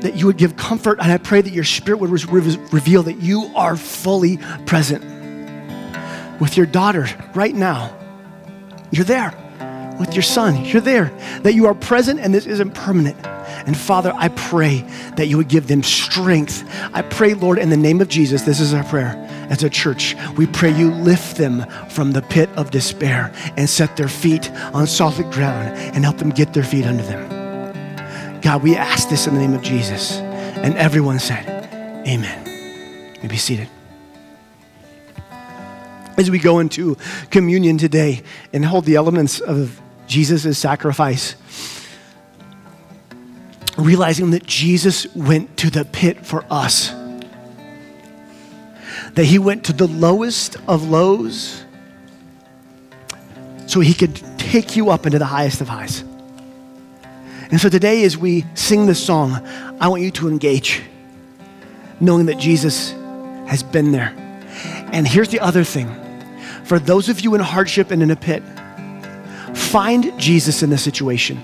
that 0.00 0.14
you 0.14 0.26
would 0.26 0.36
give 0.36 0.58
comfort, 0.58 0.98
and 1.00 1.10
I 1.10 1.16
pray 1.16 1.40
that 1.40 1.54
your 1.54 1.64
spirit 1.64 2.00
would 2.00 2.10
re- 2.10 2.58
reveal 2.70 3.02
that 3.04 3.16
you 3.22 3.50
are 3.56 3.76
fully 3.76 4.36
present 4.66 5.17
with 6.40 6.56
your 6.56 6.66
daughter 6.66 7.06
right 7.34 7.54
now. 7.54 7.94
You're 8.90 9.04
there. 9.04 9.34
With 9.98 10.14
your 10.14 10.22
son, 10.22 10.64
you're 10.64 10.80
there. 10.80 11.06
That 11.42 11.54
you 11.54 11.66
are 11.66 11.74
present 11.74 12.20
and 12.20 12.32
this 12.32 12.46
isn't 12.46 12.72
permanent. 12.72 13.16
And 13.66 13.76
Father, 13.76 14.12
I 14.14 14.28
pray 14.28 14.82
that 15.16 15.26
you 15.26 15.36
would 15.36 15.48
give 15.48 15.66
them 15.66 15.82
strength. 15.82 16.64
I 16.94 17.02
pray, 17.02 17.34
Lord, 17.34 17.58
in 17.58 17.68
the 17.68 17.76
name 17.76 18.00
of 18.00 18.08
Jesus, 18.08 18.42
this 18.42 18.60
is 18.60 18.72
our 18.72 18.84
prayer 18.84 19.16
as 19.50 19.64
a 19.64 19.70
church. 19.70 20.14
We 20.36 20.46
pray 20.46 20.70
you 20.70 20.92
lift 20.92 21.36
them 21.36 21.68
from 21.90 22.12
the 22.12 22.22
pit 22.22 22.48
of 22.56 22.70
despair 22.70 23.32
and 23.56 23.68
set 23.68 23.96
their 23.96 24.08
feet 24.08 24.50
on 24.72 24.86
solid 24.86 25.30
ground 25.32 25.76
and 25.76 26.04
help 26.04 26.18
them 26.18 26.30
get 26.30 26.54
their 26.54 26.62
feet 26.62 26.86
under 26.86 27.02
them. 27.02 28.40
God, 28.40 28.62
we 28.62 28.76
ask 28.76 29.08
this 29.08 29.26
in 29.26 29.34
the 29.34 29.40
name 29.40 29.54
of 29.54 29.62
Jesus. 29.62 30.12
And 30.18 30.76
everyone 30.76 31.18
said, 31.18 31.46
Amen. 32.06 33.14
You 33.22 33.28
be 33.28 33.36
seated 33.36 33.68
as 36.18 36.30
we 36.30 36.38
go 36.40 36.58
into 36.58 36.96
communion 37.30 37.78
today 37.78 38.22
and 38.52 38.64
hold 38.64 38.84
the 38.84 38.96
elements 38.96 39.40
of 39.40 39.80
Jesus' 40.08 40.58
sacrifice, 40.58 41.36
realizing 43.76 44.32
that 44.32 44.44
Jesus 44.44 45.06
went 45.14 45.56
to 45.58 45.70
the 45.70 45.84
pit 45.84 46.26
for 46.26 46.44
us, 46.50 46.88
that 49.14 49.24
he 49.24 49.38
went 49.38 49.64
to 49.64 49.72
the 49.72 49.86
lowest 49.86 50.56
of 50.66 50.90
lows 50.90 51.64
so 53.66 53.78
he 53.80 53.94
could 53.94 54.20
take 54.38 54.76
you 54.76 54.90
up 54.90 55.06
into 55.06 55.20
the 55.20 55.26
highest 55.26 55.60
of 55.60 55.68
highs. 55.68 56.02
And 57.50 57.60
so 57.60 57.68
today, 57.68 58.02
as 58.04 58.16
we 58.18 58.44
sing 58.54 58.86
this 58.86 59.02
song, 59.02 59.34
I 59.80 59.86
want 59.88 60.02
you 60.02 60.10
to 60.12 60.28
engage, 60.28 60.82
knowing 62.00 62.26
that 62.26 62.38
Jesus 62.38 62.90
has 63.46 63.62
been 63.62 63.92
there. 63.92 64.12
And 64.92 65.06
here's 65.06 65.28
the 65.28 65.40
other 65.40 65.62
thing 65.62 66.07
for 66.68 66.78
those 66.78 67.08
of 67.08 67.20
you 67.20 67.34
in 67.34 67.40
hardship 67.40 67.90
and 67.90 68.02
in 68.02 68.10
a 68.10 68.16
pit, 68.16 68.42
find 69.56 70.12
Jesus 70.20 70.62
in 70.62 70.68
the 70.68 70.76
situation. 70.76 71.42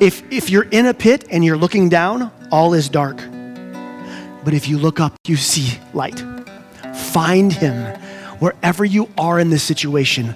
If, 0.00 0.24
if 0.32 0.50
you're 0.50 0.68
in 0.68 0.86
a 0.86 0.92
pit 0.92 1.24
and 1.30 1.44
you're 1.44 1.56
looking 1.56 1.88
down, 1.88 2.32
all 2.50 2.74
is 2.74 2.88
dark. 2.88 3.16
But 4.44 4.54
if 4.54 4.66
you 4.66 4.76
look 4.76 4.98
up, 4.98 5.14
you 5.28 5.36
see 5.36 5.78
light. 5.94 6.24
Find 7.12 7.52
him 7.52 7.96
wherever 8.40 8.84
you 8.84 9.08
are 9.16 9.38
in 9.38 9.50
this 9.50 9.62
situation. 9.62 10.34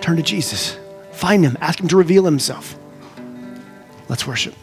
Turn 0.00 0.16
to 0.16 0.22
Jesus. 0.22 0.76
Find 1.12 1.44
him. 1.44 1.56
Ask 1.60 1.78
him 1.78 1.86
to 1.86 1.96
reveal 1.96 2.24
himself. 2.24 2.76
Let's 4.08 4.26
worship. 4.26 4.54